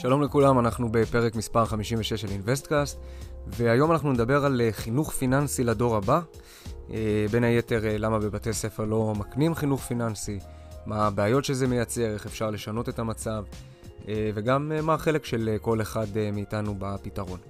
שלום 0.00 0.22
לכולם, 0.22 0.58
אנחנו 0.58 0.88
בפרק 0.88 1.34
מספר 1.34 1.64
56 1.64 2.12
של 2.12 2.28
אינוויסטקאסט, 2.28 2.98
והיום 3.46 3.92
אנחנו 3.92 4.12
נדבר 4.12 4.44
על 4.44 4.60
אה, 4.60 4.72
חינוך 4.72 5.12
פיננסי 5.12 5.64
לדור 5.64 5.96
הבא. 5.96 6.20
אה, 6.90 7.26
בין 7.30 7.44
היתר, 7.44 7.86
אה, 7.86 7.98
למה 7.98 8.18
בבתי 8.18 8.52
ספר 8.52 8.84
לא 8.84 9.14
מקנים 9.18 9.54
חינוך 9.54 9.80
פיננסי, 9.80 10.38
מה 10.86 11.06
הבעיות 11.06 11.44
שזה 11.44 11.66
מייצר, 11.66 12.14
איך 12.14 12.26
אפשר 12.26 12.50
לשנות 12.50 12.88
את 12.88 12.98
המצב, 12.98 13.44
וגם 14.34 14.72
מה 14.82 14.94
החלק 14.94 15.24
של 15.24 15.56
כל 15.60 15.80
אחד 15.80 16.06
מאיתנו 16.32 16.74
בפתרון. 16.78 17.40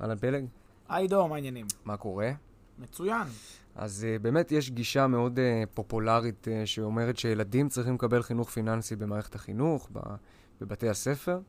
אהלן 0.00 0.16
פלג? 0.20 0.44
היי 0.88 1.08
דור, 1.08 1.28
מה 1.28 1.34
העניינים? 1.34 1.66
מה 1.84 1.96
קורה? 1.96 2.30
מצוין. 2.78 3.26
אז 3.76 4.06
באמת 4.22 4.52
יש 4.52 4.70
גישה 4.70 5.06
מאוד 5.06 5.38
פופולרית 5.74 6.48
שאומרת 6.64 7.16
שילדים 7.16 7.68
צריכים 7.68 7.94
לקבל 7.94 8.22
חינוך 8.22 8.50
פיננסי 8.50 8.96
במערכת 8.96 9.34
החינוך, 9.34 9.88
בבתי 10.60 10.88
הספר. 10.88 11.40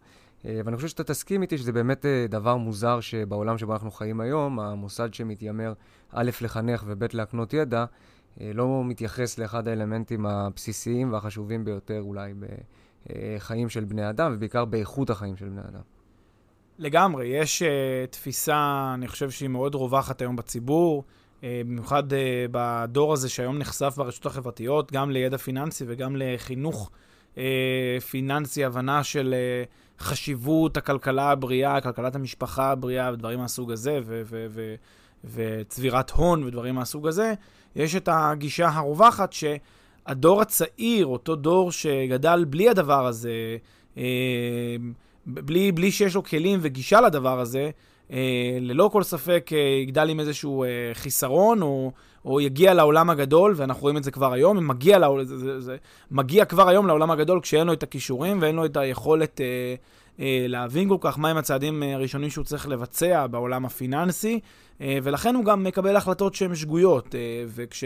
אה, 0.45 0.61
ואני 0.65 0.75
חושב 0.75 0.87
שאתה 0.87 1.03
תסכים 1.03 1.41
איתי 1.41 1.57
שזה 1.57 1.71
באמת 1.71 2.05
אה, 2.05 2.25
דבר 2.29 2.57
מוזר 2.57 2.99
שבעולם 2.99 3.57
שבו 3.57 3.73
אנחנו 3.73 3.91
חיים 3.91 4.21
היום, 4.21 4.59
המוסד 4.59 5.13
שמתיימר 5.13 5.73
א', 6.11 6.31
לחנך 6.41 6.83
וב', 6.87 7.03
להקנות 7.13 7.53
ידע, 7.53 7.85
אה, 8.41 8.51
לא 8.53 8.83
מתייחס 8.85 9.37
לאחד 9.37 9.67
האלמנטים 9.67 10.25
הבסיסיים 10.25 11.13
והחשובים 11.13 11.65
ביותר 11.65 12.01
אולי 12.01 12.33
בחיים 13.09 13.69
של 13.69 13.83
בני 13.83 14.09
אדם, 14.09 14.31
ובעיקר 14.35 14.65
באיכות 14.65 15.09
החיים 15.09 15.37
של 15.37 15.49
בני 15.49 15.61
אדם. 15.61 15.81
לגמרי, 16.79 17.27
יש 17.27 17.61
uh, 17.61 17.65
תפיסה, 18.11 18.91
אני 18.93 19.07
חושב 19.07 19.31
שהיא 19.31 19.49
מאוד 19.49 19.75
רווחת 19.75 20.21
היום 20.21 20.35
בציבור, 20.35 21.03
uh, 21.03 21.43
במיוחד 21.65 22.11
uh, 22.11 22.15
בדור 22.51 23.13
הזה 23.13 23.29
שהיום 23.29 23.57
נחשף 23.57 23.93
ברשתות 23.97 24.31
החברתיות, 24.31 24.91
גם 24.91 25.11
לידע 25.11 25.37
פיננסי 25.37 25.83
וגם 25.87 26.15
לחינוך 26.15 26.91
אה, 27.37 27.97
פיננסי, 28.09 28.65
הבנה 28.65 29.03
של 29.03 29.33
אה, 29.33 29.63
חשיבות 29.99 30.77
הכלכלה 30.77 31.31
הבריאה, 31.31 31.81
כלכלת 31.81 32.15
המשפחה 32.15 32.71
הבריאה 32.71 33.13
ודברים 33.13 33.39
מהסוג 33.39 33.71
הזה, 33.71 33.99
ו- 34.03 34.21
ו- 34.25 34.45
ו- 34.49 34.75
וצבירת 35.23 36.11
הון 36.11 36.43
ודברים 36.43 36.75
מהסוג 36.75 37.07
הזה, 37.07 37.33
יש 37.75 37.95
את 37.95 38.09
הגישה 38.11 38.69
הרווחת 38.69 39.33
שהדור 39.33 40.41
הצעיר, 40.41 41.05
אותו 41.05 41.35
דור 41.35 41.71
שגדל 41.71 42.45
בלי 42.49 42.69
הדבר 42.69 43.07
הזה, 43.07 43.57
אה, 43.97 44.75
בלי, 45.25 45.71
בלי 45.71 45.91
שיש 45.91 46.15
לו 46.15 46.23
כלים 46.23 46.59
וגישה 46.61 47.01
לדבר 47.01 47.39
הזה, 47.39 47.69
ללא 48.61 48.89
כל 48.93 49.03
ספק 49.03 49.49
אה, 49.53 49.57
יגדל 49.57 50.09
עם 50.09 50.19
איזשהו 50.19 50.63
אה, 50.63 50.69
חיסרון, 50.93 51.61
או, 51.61 51.91
או 52.25 52.41
יגיע 52.41 52.73
לעולם 52.73 53.09
הגדול, 53.09 53.53
ואנחנו 53.55 53.81
רואים 53.81 53.97
את 53.97 54.03
זה 54.03 54.11
כבר 54.11 54.33
היום, 54.33 54.67
מגיע, 54.67 54.99
לעול, 54.99 55.23
זה, 55.23 55.37
זה, 55.37 55.59
זה, 55.59 55.77
מגיע 56.11 56.45
כבר 56.45 56.69
היום 56.69 56.87
לעולם 56.87 57.11
הגדול 57.11 57.41
כשאין 57.41 57.67
לו 57.67 57.73
את 57.73 57.83
הכישורים 57.83 58.41
ואין 58.41 58.55
לו 58.55 58.65
את 58.65 58.77
היכולת 58.77 59.41
אה, 59.41 59.75
אה, 60.19 60.45
להבין 60.47 60.89
כל 60.89 60.97
כך 60.99 61.17
מהם 61.17 61.37
הצעדים 61.37 61.83
הראשונים 61.83 62.29
שהוא 62.29 62.45
צריך 62.45 62.67
לבצע 62.67 63.27
בעולם 63.27 63.65
הפיננסי, 63.65 64.39
אה, 64.81 64.97
ולכן 65.03 65.35
הוא 65.35 65.45
גם 65.45 65.63
מקבל 65.63 65.95
החלטות 65.95 66.35
שהן 66.35 66.55
שגויות, 66.55 67.15
אה, 67.15 67.43
וכש... 67.47 67.83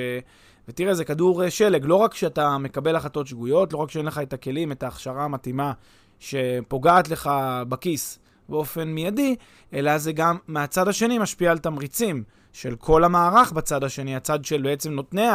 ותראה, 0.68 0.94
זה 0.94 1.06
כדור 1.06 1.50
שלג, 1.50 1.86
לא 1.86 1.96
רק 1.96 2.12
כשאתה 2.12 2.58
מקבל 2.58 2.96
החלטות 2.96 3.28
שגויות, 3.28 3.74
לא 3.74 3.78
רק 3.78 3.92
שאין 3.92 4.06
לך 4.06 4.20
את 4.20 4.34
הכלים, 4.34 4.72
את 4.72 4.84
ההכשרה 4.84 5.24
המתאימה 5.24 5.72
שפוגעת 6.20 7.10
לך 7.10 7.30
בכיס, 7.70 8.20
באופן 8.50 8.88
מיידי, 8.88 9.36
אלא 9.74 9.98
זה 9.98 10.12
גם 10.12 10.38
מהצד 10.48 10.88
השני 10.88 11.18
משפיע 11.18 11.52
על 11.52 11.58
תמריצים 11.58 12.24
של 12.54 12.76
כל 12.76 13.04
המערך 13.04 13.52
בצד 13.52 13.84
השני, 13.84 14.16
הצד 14.16 14.46
של 14.46 14.62
בעצם 14.62 14.92
נותני 14.92 15.28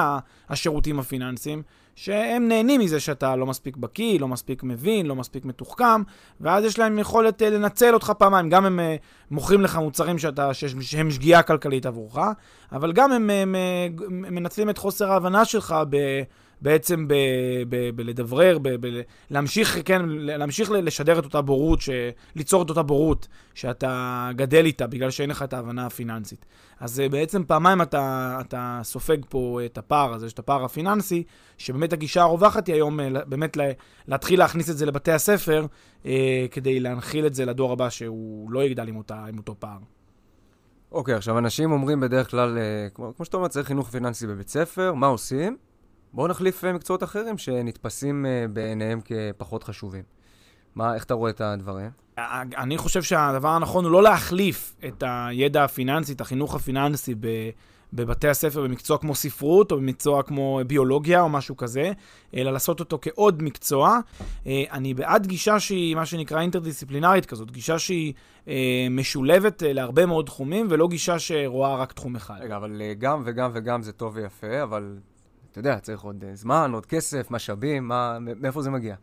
השירותים 0.49 0.99
הפיננסיים, 0.99 1.63
שהם 1.95 2.49
נהנים 2.49 2.81
מזה 2.81 3.01
שאתה 3.01 3.37
לא 3.37 3.47
מספיק 3.47 3.77
בקיא, 3.77 4.21
לא 4.21 4.29
מספיק 4.29 4.63
מבין, 4.63 5.07
לא 5.07 5.17
מספיק 5.17 5.45
מתוחכם, 5.45 6.03
ואז 6.41 6.65
יש 6.65 6.79
להם 6.79 6.99
יכולת 6.99 7.43
אה, 7.43 7.51
לנצל 7.51 7.95
אותך 7.95 8.13
פעמיים. 8.19 8.49
גם 8.49 8.67
הם 8.67 8.81
אה, 8.81 8.97
מוכרים 9.31 9.61
לך 9.61 9.77
מוצרים 9.77 10.19
שאתה, 10.19 10.55
שהם 10.55 11.11
שגיאה 11.11 11.43
כלכלית 11.43 11.87
עבורך, 11.87 12.19
אבל 12.73 12.93
גם 12.93 13.13
הם, 13.13 13.31
הם, 13.31 13.55
הם 14.09 14.35
מנצלים 14.35 14.71
את 14.71 14.79
חוסר 14.79 15.13
ההבנה 15.13 15.45
שלך 15.45 15.75
ב... 15.91 15.97
בעצם 16.63 17.07
בלדברר, 17.95 18.59
להמשיך, 19.31 19.79
כן, 19.85 20.03
להמשיך 20.09 20.71
לשדר 20.71 21.19
את 21.19 21.25
אותה 21.25 21.41
בורות, 21.43 21.81
ש, 21.81 21.91
ליצור 22.37 22.63
את 22.63 22.71
אותה 22.71 22.83
בורות 22.83 23.29
שאתה 23.55 24.31
גדל 24.37 24.65
איתה 24.65 24.87
בגלל 24.87 25.11
שאין 25.11 25.31
לך 25.31 25.43
את 25.43 25.53
ההבנה 25.53 25.87
הפיננסית. 25.87 26.47
אז 26.81 27.01
אה, 27.01 27.09
בעצם 27.09 27.45
פעמיים 27.45 27.83
אתה, 27.83 28.37
אתה 28.41 28.81
סופג 28.83 29.17
פה 29.29 29.61
את 29.65 29.79
הפער 29.79 30.15
הזה, 30.15 30.27
את 30.27 30.39
הפער 30.39 30.65
הפיננסי, 30.65 31.25
שבאמת 31.59 31.93
הגישה 31.93 32.23
הרווחת 32.23 32.67
היא 32.67 32.75
היום 32.75 33.01
אה, 33.01 33.09
באמת 33.27 33.57
להתחיל 34.09 34.39
להכניס 34.39 34.71
את 34.71 34.77
זה 34.77 34.87
לבתי 34.87 35.13
הספר, 35.13 35.67
אה, 36.07 36.47
כדי 36.51 36.81
להנחיל 36.81 37.27
את 37.27 37.35
זה 37.35 37.45
לדור 37.45 37.73
הבא 37.73 37.91
שהוא 37.91 38.53
לא 38.53 38.65
יגדל 38.65 38.89
עם, 38.89 38.97
אותה, 38.97 39.25
עם 39.29 39.39
אותו 39.39 39.55
פער. 39.59 39.79
אוקיי, 40.93 41.15
okay, 41.15 41.17
עכשיו 41.17 41.39
אנשים 41.39 41.73
אומרים 41.73 42.01
בדרך 42.01 42.31
כלל, 42.31 42.59
כמו, 42.95 43.13
כמו 43.17 43.25
שאתה 43.25 43.37
אומר, 43.37 43.49
צריך 43.49 43.67
חינוך 43.67 43.91
פיננסי 43.91 44.27
בבית 44.27 44.49
ספר, 44.49 44.95
מה 44.95 45.07
עושים? 45.07 45.57
בואו 46.13 46.29
נחליף 46.29 46.65
אה, 46.65 46.73
מקצועות 46.73 47.03
אחרים 47.03 47.39
שנתפסים 47.39 48.27
אה, 48.27 48.47
בעיניהם 48.53 49.01
כפחות 49.05 49.65
חשובים. 49.65 50.03
מה, 50.75 50.95
איך 50.95 51.05
אתה 51.05 51.15
רואה 51.15 51.31
את 51.31 51.41
הדברים? 51.41 51.91
אני 52.57 52.79
חושב 52.79 53.03
שהדבר 53.03 53.49
הנכון 53.49 53.85
הוא 53.85 53.93
לא 53.93 54.03
להחליף 54.03 54.77
את 54.89 55.05
הידע 55.07 55.65
הפיננסי, 55.65 56.13
את 56.13 56.21
החינוך 56.21 56.55
הפיננסי 56.55 57.15
בבתי 57.93 58.29
הספר 58.29 58.63
במקצוע 58.63 58.99
כמו 58.99 59.15
ספרות 59.15 59.73
או 59.73 59.77
במקצוע 59.77 60.23
כמו 60.23 60.61
ביולוגיה 60.67 61.21
או 61.21 61.29
משהו 61.29 61.57
כזה, 61.57 61.93
אלא 62.35 62.51
לעשות 62.53 62.81
אותו 62.81 62.99
כעוד 63.03 63.43
מקצוע. 63.43 63.99
אה, 64.47 64.65
אני 64.73 64.95
בעד 64.95 65.27
גישה 65.27 65.61
שהיא 65.61 65.95
מה 65.95 66.07
שנקרא 66.07 66.41
אינטרדיסציפלינרית 66.41 67.27
כזאת, 67.27 67.51
גישה 67.51 67.79
שהיא 67.79 68.15
משולבת 68.91 69.63
להרבה 69.67 70.07
מאוד 70.07 70.27
תחומים 70.27 70.67
ולא 70.71 70.89
גישה 70.89 71.19
שרואה 71.19 71.77
רק 71.77 71.93
תחום 71.93 72.17
אחד. 72.17 72.39
רגע, 72.41 72.57
אבל 72.57 72.83
גם 72.99 73.23
וגם 73.25 73.51
וגם 73.55 73.83
זה 73.83 73.93
טוב 73.93 74.17
ויפה, 74.17 74.63
אבל 74.63 74.99
אתה 75.51 75.59
יודע, 75.59 75.79
צריך 75.79 76.01
עוד 76.01 76.25
אה, 76.29 76.35
זמן, 76.35 76.71
עוד 76.75 76.87
כסף, 76.87 77.31
משאבים, 77.31 77.89
מה, 77.89 78.19
מאיפה 78.21 78.63
זה 78.63 78.71
מגיע? 78.71 78.95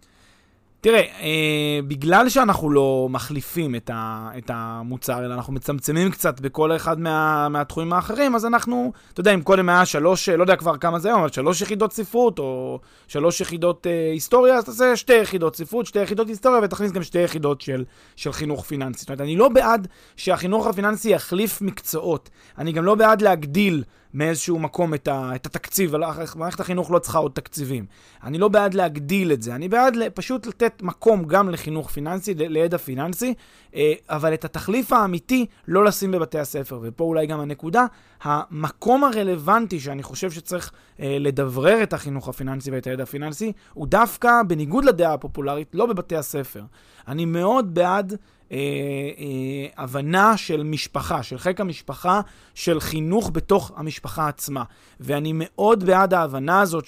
תראה, 0.82 1.00
אה, 1.00 1.80
בגלל 1.88 2.30
שאנחנו 2.30 2.70
לא 2.70 3.08
מחליפים 3.10 3.76
את, 3.76 3.90
ה, 3.94 4.30
את 4.38 4.52
המוצר, 4.54 5.26
אלא 5.26 5.34
אנחנו 5.34 5.54
מצמצמים 5.54 6.12
קצת 6.12 6.40
בכל 6.40 6.76
אחד 6.76 7.00
מה, 7.00 7.50
מהתחומים 7.50 7.94
האחרים, 7.94 8.36
אז 8.36 8.46
אנחנו, 8.46 8.92
אתה 9.14 9.22
יודע, 9.22 9.34
אם 9.34 9.42
קודם 9.42 9.70
היה 9.70 9.86
שלוש, 9.86 10.30
לא 10.30 10.44
יודע 10.44 10.56
כבר 10.56 10.78
כמה 10.78 11.00
זה 11.00 11.08
היום, 11.08 11.20
אבל 11.20 11.30
שלוש 11.32 11.62
יחידות 11.62 11.94
ספרות, 11.94 12.40
או 12.40 12.80
שלוש 13.08 13.42
יחידות 13.42 13.88
אה, 13.88 14.12
היסטוריה, 14.12 14.56
אז 14.56 14.64
תעשה 14.64 14.96
שתי 14.96 15.14
יחידות 15.14 15.56
ספרות, 15.56 15.86
שתי 15.86 16.00
יחידות 16.00 16.28
היסטוריה, 16.28 16.60
ותכניס 16.64 16.92
גם 16.92 17.04
שתי 17.04 17.20
יחידות 17.20 17.62
של, 17.62 17.84
של 18.16 18.32
חינוך 18.32 18.66
פיננסי. 18.66 19.00
זאת 19.00 19.10
אומרת, 19.10 19.22
אני 19.22 19.36
לא 19.36 19.50
בעד 19.50 19.88
שהחינוך 20.16 20.68
הפיננסי 20.68 21.10
יחליף 21.10 21.62
מקצועות. 21.62 22.30
אני 22.58 22.72
גם 22.72 22.86
לא 22.86 22.96
בעד 22.96 23.22
להגדיל 23.22 23.84
מאיזשהו 24.14 24.60
מקום 24.60 24.94
את, 24.94 25.08
ה, 25.08 25.32
את 25.36 25.46
התקציב, 25.46 25.94
מערכת 26.36 26.60
החינוך 26.60 26.92
לא 26.92 27.00
צריכה 27.00 27.18
עוד 27.18 27.32
תקציבים. 27.32 27.86
אני 28.24 28.38
לא 28.38 28.48
בעד 28.48 28.74
להגדיל 28.74 29.32
את 29.32 29.42
זה, 29.42 29.56
אני 29.56 29.70
בעד 29.70 29.98
פשוט 30.14 30.48
לתת 30.48 30.67
מקום 30.82 31.24
גם 31.24 31.50
לחינוך 31.50 31.90
פיננסי, 31.90 32.34
לידע 32.34 32.78
פיננסי, 32.78 33.34
אה, 33.76 33.94
אבל 34.10 34.34
את 34.34 34.46
התחליף 34.46 34.94
האמיתי 34.94 35.46
לא 35.68 35.86
לשים 35.86 36.12
בבתי 36.12 36.40
הספר. 36.40 36.80
ופה 36.82 37.04
אולי 37.04 37.28
גם 37.28 37.40
הנקודה, 37.40 37.86
המקום 38.22 39.04
הרלוונטי 39.04 39.80
שאני 39.80 40.04
חושב 40.04 40.32
שצריך 40.32 40.72
אה, 41.00 41.18
לדברר 41.20 41.84
את 41.84 41.94
החינוך 41.94 42.30
הפיננסי 42.30 42.72
ואת 42.72 42.88
הידע 42.88 43.04
הפיננסי, 43.04 43.52
הוא 43.74 43.88
דווקא, 43.88 44.42
בניגוד 44.48 44.86
לדעה 44.86 45.14
הפופולרית, 45.14 45.68
לא 45.74 45.86
בבתי 45.86 46.16
הספר. 46.16 46.64
אני 47.08 47.26
מאוד 47.26 47.74
בעד 47.74 48.14
אה, 48.52 48.58
אה, 48.58 49.84
הבנה 49.84 50.38
של 50.38 50.64
משפחה, 50.64 51.24
של 51.24 51.38
חיק 51.38 51.62
המשפחה, 51.62 52.22
של 52.54 52.80
חינוך 52.80 53.32
בתוך 53.34 53.72
המשפחה 53.76 54.28
עצמה. 54.28 54.64
ואני 55.00 55.32
מאוד 55.36 55.84
בעד 55.84 56.14
ההבנה 56.14 56.62
הזאת 56.62 56.86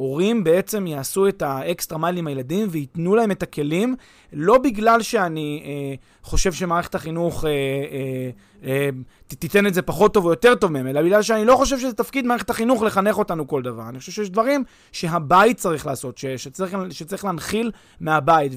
שהורים 0.00 0.44
בעצם 0.44 0.86
יעשו 0.86 1.28
את 1.28 1.42
ה 1.42 1.51
extra 1.51 1.98
mile 1.98 2.16
עם 2.16 2.26
הילדים 2.26 2.68
וייתנו 2.70 3.14
להם 3.14 3.30
את 3.30 3.42
הכלים, 3.42 3.96
לא 4.32 4.58
בגלל 4.58 5.02
שאני 5.02 5.62
אה, 5.64 5.94
חושב 6.22 6.52
שמערכת 6.52 6.94
החינוך 6.94 7.44
אה, 7.44 7.50
אה, 7.50 8.30
אה, 8.64 8.88
תיתן 9.28 9.66
את 9.66 9.74
זה 9.74 9.82
פחות 9.82 10.14
טוב 10.14 10.24
או 10.24 10.30
יותר 10.30 10.54
טוב 10.54 10.72
מהם, 10.72 10.86
אלא 10.86 11.02
בגלל 11.02 11.22
שאני 11.22 11.44
לא 11.44 11.56
חושב 11.56 11.78
שזה 11.78 11.92
תפקיד 11.92 12.26
מערכת 12.26 12.50
החינוך 12.50 12.82
לחנך 12.82 13.18
אותנו 13.18 13.48
כל 13.48 13.62
דבר. 13.62 13.88
אני 13.88 13.98
חושב 13.98 14.12
שיש 14.12 14.30
דברים 14.30 14.64
שהבית 14.92 15.56
צריך 15.56 15.86
לעשות, 15.86 16.18
ש, 16.18 16.26
שצריך, 16.26 16.76
שצריך 16.90 17.24
להנחיל 17.24 17.70
מהבית. 18.00 18.52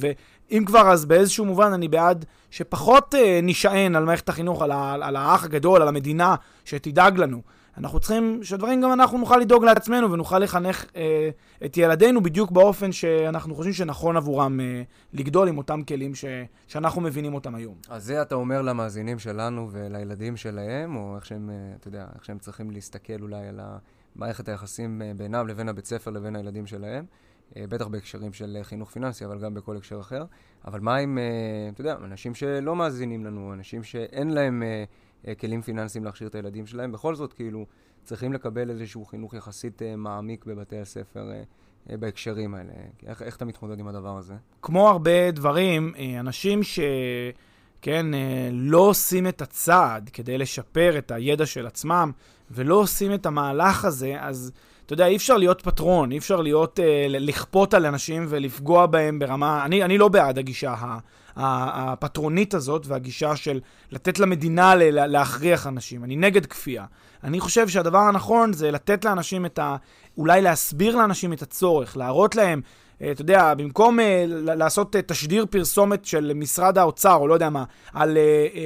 אם 0.51 0.63
כבר, 0.65 0.91
אז 0.91 1.05
באיזשהו 1.05 1.45
מובן 1.45 1.73
אני 1.73 1.87
בעד 1.87 2.25
שפחות 2.51 3.15
אה, 3.15 3.39
נשען 3.43 3.95
על 3.95 4.05
מערכת 4.05 4.29
החינוך, 4.29 4.61
על, 4.61 4.71
ה, 4.71 4.93
על 5.01 5.15
האח 5.15 5.43
הגדול, 5.43 5.81
על 5.81 5.87
המדינה, 5.87 6.35
שתדאג 6.65 7.17
לנו. 7.17 7.41
אנחנו 7.77 7.99
צריכים 7.99 8.39
שדברים 8.43 8.81
גם 8.81 8.93
אנחנו 8.93 9.17
נוכל 9.17 9.37
לדאוג 9.37 9.65
לעצמנו 9.65 10.11
ונוכל 10.11 10.39
לחנך 10.39 10.85
אה, 10.95 11.29
את 11.65 11.77
ילדינו 11.77 12.23
בדיוק 12.23 12.51
באופן 12.51 12.91
שאנחנו 12.91 13.55
חושבים 13.55 13.73
שנכון 13.73 14.17
עבורם 14.17 14.59
אה, 14.59 14.81
לגדול 15.13 15.47
עם 15.47 15.57
אותם 15.57 15.83
כלים 15.83 16.15
ש, 16.15 16.25
שאנחנו 16.67 17.01
מבינים 17.01 17.33
אותם 17.33 17.55
היום. 17.55 17.75
אז 17.89 18.05
זה 18.05 18.21
אתה 18.21 18.35
אומר 18.35 18.61
למאזינים 18.61 19.19
שלנו 19.19 19.67
ולילדים 19.71 20.37
שלהם, 20.37 20.95
או 20.95 21.15
איך 21.15 21.25
שהם, 21.25 21.49
אה, 21.49 21.75
אתה 21.79 21.87
יודע, 21.87 22.05
איך 22.15 22.25
שהם 22.25 22.39
צריכים 22.39 22.71
להסתכל 22.71 23.21
אולי 23.21 23.47
על 23.47 23.59
מערכת 24.15 24.49
היחסים 24.49 25.01
אה, 25.01 25.11
בינם 25.17 25.47
לבין 25.47 25.69
הבית 25.69 25.85
ספר 25.85 26.11
לבין 26.11 26.35
הילדים 26.35 26.67
שלהם. 26.67 27.05
אה, 27.57 27.67
בטח 27.69 27.87
בהקשרים 27.87 28.33
של 28.33 28.57
חינוך 28.63 28.91
פיננסי, 28.91 29.25
אבל 29.25 29.39
גם 29.39 29.53
בכל 29.53 29.77
הקשר 29.77 29.99
אחר. 29.99 30.25
אבל 30.65 30.79
מה 30.79 30.95
עם, 30.95 31.17
אה, 31.17 31.69
אתה 31.73 31.81
יודע, 31.81 31.95
אנשים 32.03 32.35
שלא 32.35 32.75
מאזינים 32.75 33.25
לנו, 33.25 33.53
אנשים 33.53 33.83
שאין 33.83 34.29
להם 34.29 34.63
אה, 34.63 34.83
כלים 35.39 35.61
פיננסיים 35.61 36.03
להכשיר 36.03 36.27
את 36.27 36.35
הילדים 36.35 36.65
שלהם, 36.65 36.91
בכל 36.91 37.15
זאת, 37.15 37.33
כאילו, 37.33 37.65
צריכים 38.03 38.33
לקבל 38.33 38.69
איזשהו 38.69 39.05
חינוך 39.05 39.33
יחסית 39.33 39.81
מעמיק 39.97 40.45
בבתי 40.45 40.79
הספר 40.79 41.31
בהקשרים 41.89 42.55
האלה. 42.55 42.73
איך, 43.07 43.21
איך 43.21 43.35
אתה 43.35 43.45
מתמודד 43.45 43.79
עם 43.79 43.87
הדבר 43.87 44.17
הזה? 44.17 44.33
כמו 44.61 44.89
הרבה 44.89 45.31
דברים, 45.31 45.93
אנשים 46.19 46.63
ש... 46.63 46.79
כן, 47.81 48.05
לא 48.51 48.77
עושים 48.77 49.27
את 49.27 49.41
הצעד 49.41 50.09
כדי 50.13 50.37
לשפר 50.37 50.97
את 50.97 51.11
הידע 51.11 51.45
של 51.45 51.67
עצמם, 51.67 52.11
ולא 52.51 52.75
עושים 52.75 53.13
את 53.13 53.25
המהלך 53.25 53.85
הזה, 53.85 54.15
אז 54.19 54.51
אתה 54.85 54.93
יודע, 54.93 55.07
אי 55.07 55.15
אפשר 55.15 55.37
להיות 55.37 55.61
פטרון, 55.61 56.11
אי 56.11 56.17
אפשר 56.17 56.41
להיות, 56.41 56.79
אה, 56.79 57.05
לכפות 57.09 57.73
על 57.73 57.85
אנשים 57.85 58.25
ולפגוע 58.29 58.85
בהם 58.85 59.19
ברמה... 59.19 59.65
אני, 59.65 59.83
אני 59.83 59.97
לא 59.97 60.07
בעד 60.07 60.37
הגישה 60.37 60.73
הפטרונית 61.35 62.53
הזאת 62.53 62.87
והגישה 62.87 63.35
של 63.35 63.59
לתת 63.91 64.19
למדינה 64.19 64.75
להכריח 64.75 65.67
אנשים. 65.67 66.03
אני 66.03 66.15
נגד 66.15 66.45
כפייה. 66.45 66.85
אני 67.23 67.39
חושב 67.39 67.67
שהדבר 67.67 67.97
הנכון 67.97 68.53
זה 68.53 68.71
לתת 68.71 69.05
לאנשים 69.05 69.45
את 69.45 69.59
ה... 69.59 69.75
אולי 70.17 70.41
להסביר 70.41 70.95
לאנשים 70.95 71.33
את 71.33 71.41
הצורך, 71.41 71.97
להראות 71.97 72.35
להם, 72.35 72.61
אה, 73.01 73.11
אתה 73.11 73.21
יודע, 73.21 73.53
במקום 73.53 73.99
uh, 73.99 74.03
לעשות 74.29 74.95
uh, 74.95 74.99
תשדיר 75.05 75.45
פרסומת 75.49 76.05
של 76.05 76.31
משרד 76.35 76.77
האוצר, 76.77 77.15
או 77.15 77.27
לא 77.27 77.33
יודע 77.33 77.49
מה, 77.49 77.63
על 77.93 78.17
uh, 78.17 78.59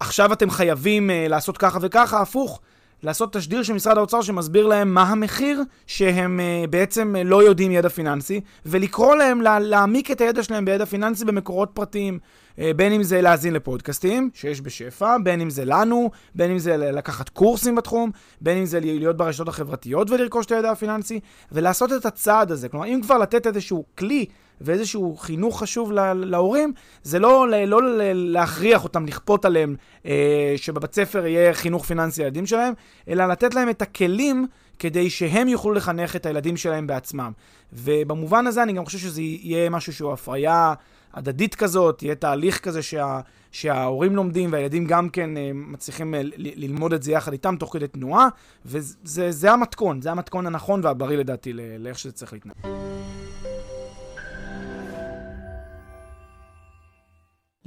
עכשיו 0.00 0.32
אתם 0.32 0.50
חייבים 0.50 1.10
לעשות 1.28 1.58
ככה 1.58 1.78
וככה, 1.82 2.20
הפוך. 2.20 2.60
לעשות 3.02 3.32
תשדיר 3.32 3.62
של 3.62 3.72
משרד 3.72 3.98
האוצר 3.98 4.22
שמסביר 4.22 4.66
להם 4.66 4.94
מה 4.94 5.02
המחיר 5.02 5.62
שהם 5.86 6.40
uh, 6.40 6.70
בעצם 6.70 7.14
uh, 7.16 7.24
לא 7.24 7.42
יודעים 7.42 7.72
ידע 7.72 7.88
פיננסי, 7.88 8.40
ולקרוא 8.66 9.16
להם 9.16 9.40
לה, 9.40 9.58
להעמיק 9.58 10.10
את 10.10 10.20
הידע 10.20 10.42
שלהם 10.42 10.64
בידע 10.64 10.84
פיננסי 10.84 11.24
במקורות 11.24 11.70
פרטיים. 11.74 12.18
Uh, 12.56 12.60
בין 12.76 12.92
אם 12.92 13.02
זה 13.02 13.20
להאזין 13.20 13.54
לפודקאסטים, 13.54 14.30
שיש 14.34 14.60
בשפע, 14.60 15.16
בין 15.24 15.40
אם 15.40 15.50
זה 15.50 15.64
לנו, 15.64 16.10
בין 16.34 16.50
אם 16.50 16.58
זה 16.58 16.76
לקחת 16.76 17.28
קורסים 17.28 17.74
בתחום, 17.74 18.10
בין 18.40 18.58
אם 18.58 18.64
זה 18.64 18.80
להיות 18.80 19.16
ברשתות 19.16 19.48
החברתיות 19.48 20.10
ולרכוש 20.10 20.46
את 20.46 20.52
הידע 20.52 20.70
הפיננסי, 20.70 21.20
ולעשות 21.52 21.92
את 21.92 22.06
הצעד 22.06 22.52
הזה. 22.52 22.68
כלומר, 22.68 22.86
אם 22.86 23.00
כבר 23.02 23.18
לתת 23.18 23.46
איזשהו 23.46 23.84
כלי 23.98 24.26
ואיזשהו 24.60 25.16
חינוך 25.16 25.60
חשוב 25.60 25.92
להורים, 26.14 26.72
זה 27.02 27.18
לא, 27.18 27.46
לא 27.66 27.80
להכריח 28.14 28.84
אותם, 28.84 29.06
לכפות 29.06 29.44
עליהם 29.44 29.76
אה, 30.06 30.54
שבבית 30.56 30.94
ספר 30.94 31.26
יהיה 31.26 31.54
חינוך 31.54 31.84
פיננסי 31.84 32.20
לילדים 32.20 32.46
שלהם, 32.46 32.72
אלא 33.08 33.26
לתת 33.26 33.54
להם 33.54 33.70
את 33.70 33.82
הכלים 33.82 34.46
כדי 34.78 35.10
שהם 35.10 35.48
יוכלו 35.48 35.72
לחנך 35.72 36.16
את 36.16 36.26
הילדים 36.26 36.56
שלהם 36.56 36.86
בעצמם. 36.86 37.32
ובמובן 37.72 38.46
הזה 38.46 38.62
אני 38.62 38.72
גם 38.72 38.84
חושב 38.84 38.98
שזה 38.98 39.22
יהיה 39.22 39.70
משהו 39.70 39.92
שהוא 39.92 40.12
הפריה 40.12 40.74
הדדית 41.14 41.54
כזאת, 41.54 42.02
יהיה 42.02 42.14
תהליך 42.14 42.58
כזה 42.58 42.82
שה, 42.82 43.20
שההורים 43.52 44.16
לומדים 44.16 44.52
והילדים 44.52 44.86
גם 44.86 45.08
כן 45.08 45.36
אה, 45.36 45.50
מצליחים 45.54 46.14
אה, 46.14 46.20
ללמוד 46.36 46.92
את 46.92 47.02
זה 47.02 47.12
יחד 47.12 47.32
איתם 47.32 47.56
תוך 47.58 47.72
כדי 47.72 47.88
תנועה, 47.88 48.28
וזה 48.64 49.52
המתכון, 49.52 50.02
זה 50.02 50.10
המתכון 50.10 50.46
הנכון 50.46 50.80
והבריא 50.84 51.18
לדעתי 51.18 51.52
לאיך 51.78 51.98
שזה 51.98 52.12
צריך 52.12 52.32
להתנהל. 52.32 52.93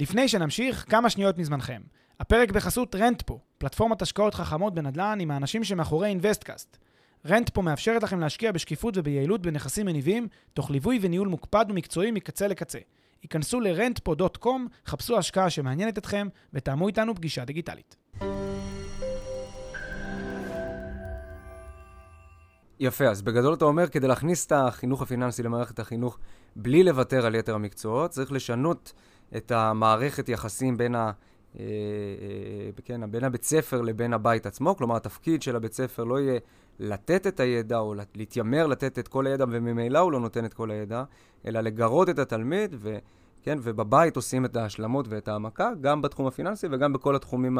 לפני 0.00 0.28
שנמשיך, 0.28 0.84
כמה 0.88 1.10
שניות 1.10 1.38
מזמנכם. 1.38 1.82
הפרק 2.20 2.50
בחסות 2.50 2.94
רנטפו, 2.94 3.40
פלטפורמת 3.58 4.02
השקעות 4.02 4.34
חכמות 4.34 4.74
בנדל"ן 4.74 5.18
עם 5.20 5.30
האנשים 5.30 5.64
שמאחורי 5.64 6.08
אינוויסטקאסט. 6.08 6.78
רנטפו 7.26 7.62
מאפשרת 7.62 8.02
לכם 8.02 8.20
להשקיע 8.20 8.52
בשקיפות 8.52 8.96
וביעילות 8.96 9.42
בנכסים 9.42 9.86
מניבים, 9.86 10.28
תוך 10.54 10.70
ליווי 10.70 10.98
וניהול 11.02 11.28
מוקפד 11.28 11.64
ומקצועי 11.68 12.10
מקצה 12.10 12.48
לקצה. 12.48 12.78
היכנסו 13.22 13.60
ל-rentpo.com, 13.60 14.48
חפשו 14.86 15.18
השקעה 15.18 15.50
שמעניינת 15.50 15.98
אתכם 15.98 16.28
ותאמו 16.52 16.88
איתנו 16.88 17.14
פגישה 17.14 17.44
דיגיטלית. 17.44 17.96
יפה, 22.80 23.08
אז 23.08 23.22
בגדול 23.22 23.54
אתה 23.54 23.64
אומר, 23.64 23.88
כדי 23.88 24.08
להכניס 24.08 24.46
את 24.46 24.52
החינוך 24.52 25.02
הפיננסי 25.02 25.42
למערכת 25.42 25.78
החינוך 25.78 26.18
בלי 26.56 26.82
לוותר 26.82 27.26
על 27.26 27.34
יתר 27.34 27.54
המקצועות, 27.54 28.10
צריך 28.10 28.32
לשנות 28.32 28.92
את 29.36 29.50
המערכת 29.50 30.28
יחסים 30.28 30.76
בין, 30.76 30.94
ה, 30.94 30.98
אה, 31.58 31.64
אה, 31.64 32.70
כן, 32.84 33.10
בין 33.10 33.24
הבית 33.24 33.42
ספר 33.42 33.80
לבין 33.80 34.12
הבית 34.12 34.46
עצמו. 34.46 34.76
כלומר, 34.76 34.96
התפקיד 34.96 35.42
של 35.42 35.56
הבית 35.56 35.72
ספר 35.72 36.04
לא 36.04 36.20
יהיה 36.20 36.38
לתת 36.78 37.26
את 37.26 37.40
הידע 37.40 37.78
או 37.78 37.94
להתיימר 38.14 38.66
לתת 38.66 38.98
את 38.98 39.08
כל 39.08 39.26
הידע, 39.26 39.44
וממילא 39.48 39.98
הוא 39.98 40.12
לא 40.12 40.20
נותן 40.20 40.44
את 40.44 40.54
כל 40.54 40.70
הידע, 40.70 41.04
אלא 41.46 41.60
לגרות 41.60 42.08
את 42.08 42.18
התלמיד, 42.18 42.74
ו, 42.78 42.98
כן, 43.48 43.58
ובבית 43.62 44.16
עושים 44.16 44.44
את 44.44 44.56
ההשלמות 44.56 45.06
ואת 45.08 45.28
ההעמקה, 45.28 45.70
גם 45.80 46.02
בתחום 46.02 46.26
הפיננסי 46.26 46.66
וגם 46.70 46.92
בכל 46.92 47.16
התחומים 47.16 47.58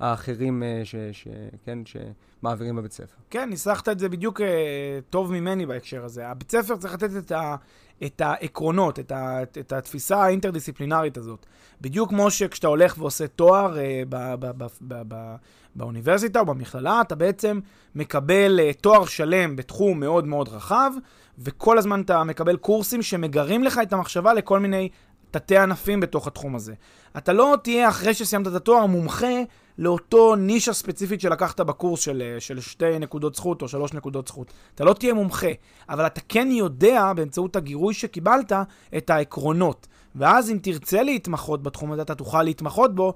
האחרים 0.00 0.62
אה, 0.62 0.80
ש, 0.84 0.94
ש, 1.12 1.28
כן, 1.64 1.78
שמעבירים 1.84 2.76
בבית 2.76 2.92
ספר. 2.92 3.16
כן, 3.30 3.48
ניסחת 3.50 3.88
את 3.88 3.98
זה 3.98 4.08
בדיוק 4.08 4.40
אה, 4.40 4.98
טוב 5.10 5.32
ממני 5.32 5.66
בהקשר 5.66 6.04
הזה. 6.04 6.28
הבית 6.28 6.50
ספר 6.50 6.76
צריך 6.76 6.94
לתת 6.94 7.10
את 7.18 7.32
ה... 7.32 7.56
את 8.04 8.20
העקרונות, 8.20 8.98
את, 8.98 9.12
ה, 9.12 9.42
את 9.42 9.72
התפיסה 9.72 10.22
האינטרדיסציפלינרית 10.22 11.16
הזאת. 11.16 11.46
בדיוק 11.80 12.08
כמו 12.08 12.30
שכשאתה 12.30 12.66
הולך 12.66 12.98
ועושה 12.98 13.26
תואר 13.26 13.78
אה, 13.78 14.02
ב, 14.08 14.34
ב, 14.34 14.46
ב, 14.56 14.66
ב, 14.80 15.02
ב, 15.08 15.36
באוניברסיטה 15.74 16.40
או 16.40 16.44
במכללה, 16.44 17.00
אתה 17.00 17.14
בעצם 17.14 17.60
מקבל 17.94 18.60
תואר 18.80 19.06
שלם 19.06 19.56
בתחום 19.56 20.00
מאוד 20.00 20.26
מאוד 20.26 20.48
רחב, 20.48 20.92
וכל 21.38 21.78
הזמן 21.78 22.00
אתה 22.00 22.24
מקבל 22.24 22.56
קורסים 22.56 23.02
שמגרים 23.02 23.64
לך 23.64 23.80
את 23.82 23.92
המחשבה 23.92 24.34
לכל 24.34 24.58
מיני 24.58 24.88
תתי 25.30 25.56
ענפים 25.56 26.00
בתוך 26.00 26.26
התחום 26.26 26.56
הזה. 26.56 26.74
אתה 27.16 27.32
לא 27.32 27.56
תהיה, 27.62 27.88
אחרי 27.88 28.14
שסיימת 28.14 28.46
את 28.46 28.52
התואר, 28.52 28.86
מומחה 28.86 29.42
לאותו 29.78 30.36
נישה 30.36 30.72
ספציפית 30.72 31.20
שלקחת 31.20 31.60
בקורס 31.60 32.00
של, 32.00 32.22
אה, 32.22 32.40
של 32.40 32.60
שתי 32.60 32.98
נקודות 32.98 33.34
זכות 33.34 33.62
או 33.62 33.68
שלוש 33.68 33.92
נקודות 33.92 34.28
זכות. 34.28 34.52
אתה 34.74 34.84
לא 34.84 34.92
תהיה 34.92 35.14
מומחה, 35.14 35.50
אבל 35.88 36.06
אתה 36.06 36.20
כן 36.28 36.48
יודע, 36.50 37.12
באמצעות 37.12 37.56
הגירוי 37.56 37.94
שקיבלת, 37.94 38.52
את 38.96 39.10
העקרונות. 39.10 39.86
ואז 40.16 40.50
אם 40.50 40.58
תרצה 40.62 41.02
להתמחות 41.02 41.62
בתחום 41.62 41.92
הזה, 41.92 42.02
אתה 42.02 42.14
תוכל 42.14 42.42
להתמחות 42.42 42.94
בו 42.94 43.14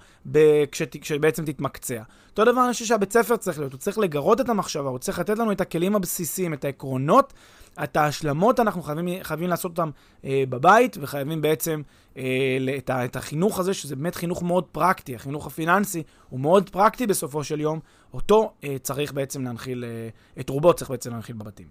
כשת, 0.73 0.97
כשבעצם 1.01 1.45
תתמקצע. 1.45 2.03
אותו 2.31 2.45
דבר 2.45 2.65
אני 2.65 2.73
חושב 2.73 2.85
שהבית 2.85 3.13
ספר 3.13 3.37
צריך 3.37 3.59
להיות, 3.59 3.73
הוא 3.73 3.79
צריך 3.79 3.99
לגרות 3.99 4.41
את 4.41 4.49
המחשבה, 4.49 4.89
הוא 4.89 4.99
צריך 4.99 5.19
לתת 5.19 5.39
לנו 5.39 5.53
את 5.53 5.61
הכלים 5.61 5.97
הבסיסיים, 5.97 6.55
את 6.55 6.65
העקרונות, 6.65 7.33
את 7.85 7.97
ההשלמות 7.97 8.61
אנחנו 8.61 8.83
חייבים, 8.83 9.23
חייבים 9.23 9.49
לעשות 9.49 9.71
אותם 9.71 9.91
אה, 10.25 10.45
בבית, 10.49 10.97
וחייבים 11.01 11.43
בעצם 11.43 11.83
אה, 12.17 12.23
ה, 12.89 13.05
את 13.05 13.17
החינוך 13.17 13.59
הזה, 13.59 13.75
שזה 13.75 13.97
באמת 13.97 14.15
חינוך 14.15 14.43
מאוד 14.43 14.65
פרקטי, 14.65 15.15
החינוך 15.15 15.47
הפיננסי 15.47 16.03
הוא 16.29 16.41
מאוד 16.41 16.71
פרקטי 16.71 17.07
בסופו 17.07 17.45
של 17.45 17.61
יום, 17.61 17.81
אותו 18.15 18.53
אה, 18.65 18.77
צריך 18.83 19.13
בעצם 19.13 19.45
להנחיל, 19.45 19.85
אה, 19.85 20.09
את 20.41 20.49
רובו 20.49 20.75
צריך 20.75 20.91
בעצם 20.91 21.11
להנחיל 21.11 21.37
בבתים. 21.37 21.67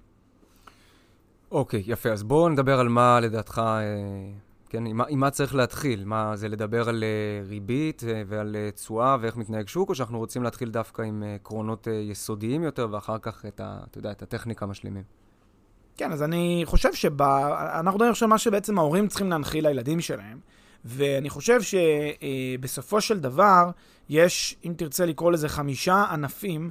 אוקיי, 1.52 1.80
okay, 1.80 1.92
יפה. 1.92 2.10
אז 2.10 2.24
בואו 2.24 2.50
נדבר 2.50 2.80
על 2.80 2.90
מה 2.90 3.20
לדעתך... 3.20 3.62
אה... 3.66 4.50
כן, 4.70 4.86
עם, 4.86 5.02
עם 5.10 5.20
מה 5.20 5.30
צריך 5.30 5.56
להתחיל? 5.56 6.06
מה, 6.06 6.36
זה 6.36 6.48
לדבר 6.48 6.90
על 6.90 7.04
uh, 7.04 7.50
ריבית 7.50 8.02
uh, 8.02 8.06
ועל 8.28 8.56
uh, 8.56 8.76
תשואה 8.76 9.18
ואיך 9.22 9.38
מתנהג 9.38 9.68
שוק, 9.68 9.90
או 9.90 9.96
שאנחנו 9.96 10.18
רוצים 10.18 10.44
להתחיל 10.44 10.70
דווקא 10.70 11.02
עם 11.02 11.24
עקרונות 11.36 11.88
uh, 11.88 11.90
יסודיים 11.90 12.64
יותר, 12.64 12.88
ואחר 12.92 13.18
כך 13.18 13.46
את, 13.46 13.60
ה, 13.60 13.80
אתה 13.90 13.98
יודע, 13.98 14.12
את 14.12 14.22
הטכניקה 14.22 14.66
המשלימים? 14.66 15.04
כן, 16.00 16.12
אז 16.12 16.24
אני 16.24 16.62
חושב 16.66 16.94
שאנחנו 16.94 17.92
מדברים 17.92 18.12
עכשיו 18.12 18.28
מה 18.28 18.38
שבעצם 18.38 18.80
ההורים 18.80 19.08
צריכים 19.08 19.30
להנחיל 19.30 19.68
לילדים 19.68 20.02
שלהם, 20.02 20.40
ואני 20.86 21.30
חושב 21.30 21.60
שבסופו 21.62 23.02
של 23.02 23.20
דבר, 23.20 23.70
יש, 24.10 24.56
אם 24.66 24.74
תרצה 24.78 25.06
לקרוא 25.06 25.32
לזה, 25.32 25.50
חמישה 25.50 26.04
ענפים 26.12 26.70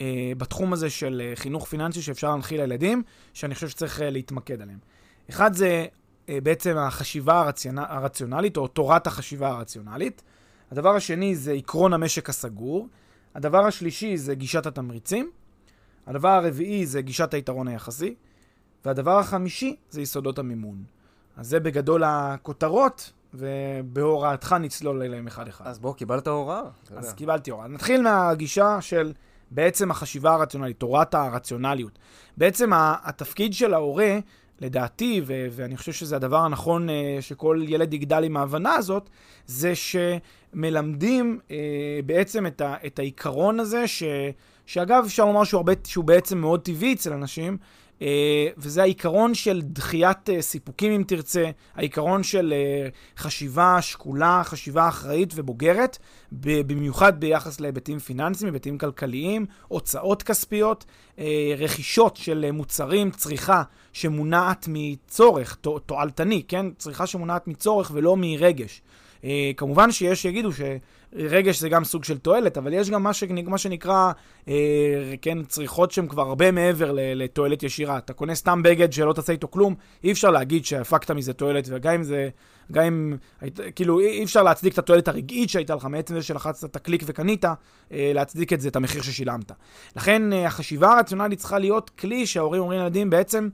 אה, 0.00 0.32
בתחום 0.38 0.72
הזה 0.72 0.90
של 0.90 1.22
אה, 1.24 1.36
חינוך 1.36 1.68
פיננסי 1.68 2.02
שאפשר 2.02 2.30
להנחיל 2.30 2.60
לילדים, 2.60 3.02
שאני 3.34 3.54
חושב 3.54 3.68
שצריך 3.68 4.00
אה, 4.00 4.10
להתמקד 4.10 4.62
עליהם. 4.62 4.78
אחד 5.30 5.54
זה 5.54 5.86
בעצם 6.28 6.76
החשיבה 6.78 7.40
הרציונ... 7.40 7.78
הרציונלית, 7.78 8.56
או 8.56 8.68
תורת 8.68 9.06
החשיבה 9.06 9.48
הרציונלית. 9.48 10.22
הדבר 10.70 10.96
השני 10.96 11.36
זה 11.36 11.52
עקרון 11.52 11.92
המשק 11.92 12.28
הסגור. 12.28 12.88
הדבר 13.34 13.66
השלישי 13.66 14.16
זה 14.16 14.34
גישת 14.34 14.66
התמריצים. 14.66 15.30
הדבר 16.06 16.28
הרביעי 16.28 16.86
זה 16.86 17.02
גישת 17.02 17.34
היתרון 17.34 17.68
היחסי. 17.68 18.14
והדבר 18.84 19.18
החמישי 19.18 19.76
זה 19.90 20.02
יסודות 20.02 20.38
המימון. 20.38 20.82
אז 21.36 21.48
זה 21.48 21.60
בגדול 21.60 22.02
הכותרות, 22.06 23.12
ובהוראתך 23.34 24.56
נצלול 24.60 25.02
אליהם 25.02 25.26
אחד-אחד. 25.26 25.66
אז 25.66 25.78
בוא, 25.78 25.94
קיבלת 25.94 26.26
הוראה. 26.28 26.62
אז 26.96 27.12
קיבלתי 27.12 27.50
הוראה. 27.50 27.68
נתחיל 27.68 28.02
מהגישה 28.02 28.80
של 28.80 29.12
בעצם 29.50 29.90
החשיבה 29.90 30.34
הרציונלית, 30.34 30.78
תורת 30.78 31.14
הרציונליות. 31.14 31.98
בעצם 32.36 32.70
התפקיד 32.74 33.54
של 33.54 33.74
ההורה, 33.74 34.18
לדעתי, 34.60 35.20
ו- 35.26 35.46
ואני 35.50 35.76
חושב 35.76 35.92
שזה 35.92 36.16
הדבר 36.16 36.36
הנכון 36.36 36.88
uh, 36.88 36.92
שכל 37.20 37.62
ילד 37.68 37.94
יגדל 37.94 38.24
עם 38.24 38.36
ההבנה 38.36 38.74
הזאת, 38.74 39.10
זה 39.46 39.72
שמלמדים 39.74 41.38
uh, 41.48 41.50
בעצם 42.06 42.46
את, 42.46 42.60
ה- 42.60 42.76
את 42.86 42.98
העיקרון 42.98 43.60
הזה, 43.60 43.88
ש- 43.88 44.02
שאגב, 44.66 45.02
אפשר 45.06 45.24
לומר 45.24 45.44
שהוא, 45.44 45.58
הרבה, 45.58 45.72
שהוא 45.84 46.04
בעצם 46.04 46.38
מאוד 46.38 46.60
טבעי 46.60 46.92
אצל 46.92 47.12
אנשים, 47.12 47.56
וזה 48.56 48.82
העיקרון 48.82 49.34
של 49.34 49.60
דחיית 49.62 50.28
uh, 50.28 50.32
סיפוקים, 50.40 50.92
אם 50.92 51.02
תרצה, 51.06 51.50
העיקרון 51.74 52.22
של 52.22 52.54
uh, 52.54 53.20
חשיבה 53.20 53.82
שקולה, 53.82 54.42
חשיבה 54.44 54.88
אחראית 54.88 55.32
ובוגרת, 55.34 55.98
במיוחד 56.32 57.20
ביחס 57.20 57.60
להיבטים 57.60 57.98
פיננסיים, 57.98 58.52
היבטים 58.52 58.78
כלכליים, 58.78 59.46
הוצאות 59.68 60.22
כספיות, 60.22 60.84
uh, 61.16 61.20
רכישות 61.58 62.16
של 62.16 62.46
uh, 62.48 62.52
מוצרים, 62.52 63.10
צריכה 63.10 63.62
שמונעת 63.92 64.66
מצורך, 64.68 65.56
תועלתני, 65.86 66.42
כן? 66.48 66.66
צריכה 66.78 67.06
שמונעת 67.06 67.48
מצורך 67.48 67.90
ולא 67.94 68.16
מרגש. 68.16 68.82
Uh, 69.20 69.24
כמובן 69.56 69.92
שיש 69.92 70.22
שיגידו 70.22 70.50
שרגש 71.16 71.60
זה 71.60 71.68
גם 71.68 71.84
סוג 71.84 72.04
של 72.04 72.18
תועלת, 72.18 72.58
אבל 72.58 72.72
יש 72.72 72.90
גם 72.90 73.02
מה, 73.02 73.12
ש... 73.12 73.24
מה 73.46 73.58
שנקרא, 73.58 74.12
uh, 74.46 74.50
כן, 75.22 75.44
צריכות 75.44 75.90
שהן 75.90 76.08
כבר 76.08 76.22
הרבה 76.22 76.50
מעבר 76.50 76.92
לתועלת 76.94 77.62
ישירה. 77.62 77.98
אתה 77.98 78.12
קונה 78.12 78.34
סתם 78.34 78.62
בגד 78.62 78.92
שלא 78.92 79.12
תעשה 79.12 79.32
איתו 79.32 79.50
כלום, 79.50 79.74
אי 80.04 80.12
אפשר 80.12 80.30
להגיד 80.30 80.64
שהפקת 80.64 81.10
מזה 81.10 81.32
תועלת, 81.32 81.64
וגם 81.68 81.94
אם 81.94 82.02
זה, 82.02 82.28
גם 82.72 82.84
אם, 82.84 83.16
כאילו, 83.74 84.00
אי 84.00 84.24
אפשר 84.24 84.42
להצדיק 84.42 84.72
את 84.72 84.78
התועלת 84.78 85.08
הרגעית 85.08 85.50
שהייתה 85.50 85.74
לך 85.74 85.84
מעצם 85.84 86.14
זה 86.14 86.22
שלחצת 86.22 86.70
את 86.70 86.76
הקליק 86.76 87.02
וקנית, 87.06 87.44
uh, 87.44 87.48
להצדיק 87.92 88.52
את 88.52 88.60
זה, 88.60 88.68
את 88.68 88.76
המחיר 88.76 89.02
ששילמת. 89.02 89.52
לכן 89.96 90.32
uh, 90.32 90.46
החשיבה 90.46 90.92
הרציונלית 90.92 91.38
צריכה 91.38 91.58
להיות 91.58 91.90
כלי 91.90 92.26
שההורים 92.26 92.62
אומרים 92.62 92.80
לילדים 92.80 93.10
בעצם, 93.10 93.48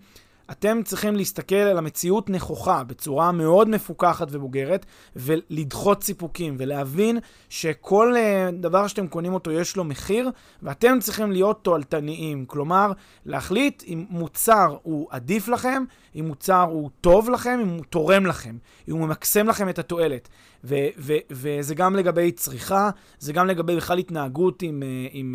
אתם 0.51 0.81
צריכים 0.85 1.17
להסתכל 1.17 1.55
על 1.55 1.79
המציאות 1.79 2.31
נכוחה 2.31 2.85
בצורה 2.85 3.33
מאוד 3.33 3.69
מפוקחת 3.69 4.29
ובוגרת, 4.31 4.87
ולדחות 5.17 6.05
סיפוקים, 6.05 6.57
ולהבין 6.59 7.19
שכל 7.49 8.15
uh, 8.15 8.55
דבר 8.55 8.87
שאתם 8.87 9.07
קונים 9.07 9.35
אותו 9.35 9.51
יש 9.51 9.77
לו 9.77 9.85
מחיר, 9.85 10.31
ואתם 10.63 10.99
צריכים 11.01 11.33
להיות 11.33 11.65
תועלתניים. 11.65 12.47
כלומר, 12.47 12.93
להחליט 13.27 13.83
אם 13.87 14.05
מוצר 14.11 14.77
הוא 14.83 15.07
עדיף 15.11 15.49
לכם, 15.49 15.85
אם 16.17 16.27
מוצר 16.27 16.63
הוא 16.63 16.91
טוב 17.01 17.31
לכם, 17.31 17.59
אם 17.63 17.69
הוא 17.69 17.85
תורם 17.91 18.27
לכם, 18.27 18.57
אם 18.89 18.93
הוא 18.97 19.07
ממקסם 19.07 19.49
לכם 19.49 19.69
את 19.69 19.79
התועלת. 19.79 20.29
ו- 20.65 20.89
ו- 20.99 21.19
וזה 21.31 21.75
גם 21.75 21.97
לגבי 21.97 22.33
צריכה, 22.33 22.91
זה 23.19 23.33
גם 23.33 23.47
לגבי 23.47 23.77
בכלל 23.77 23.99
התנהגות 23.99 24.63
עם, 24.63 24.83
אה, 24.83 24.89
עם, 24.89 25.35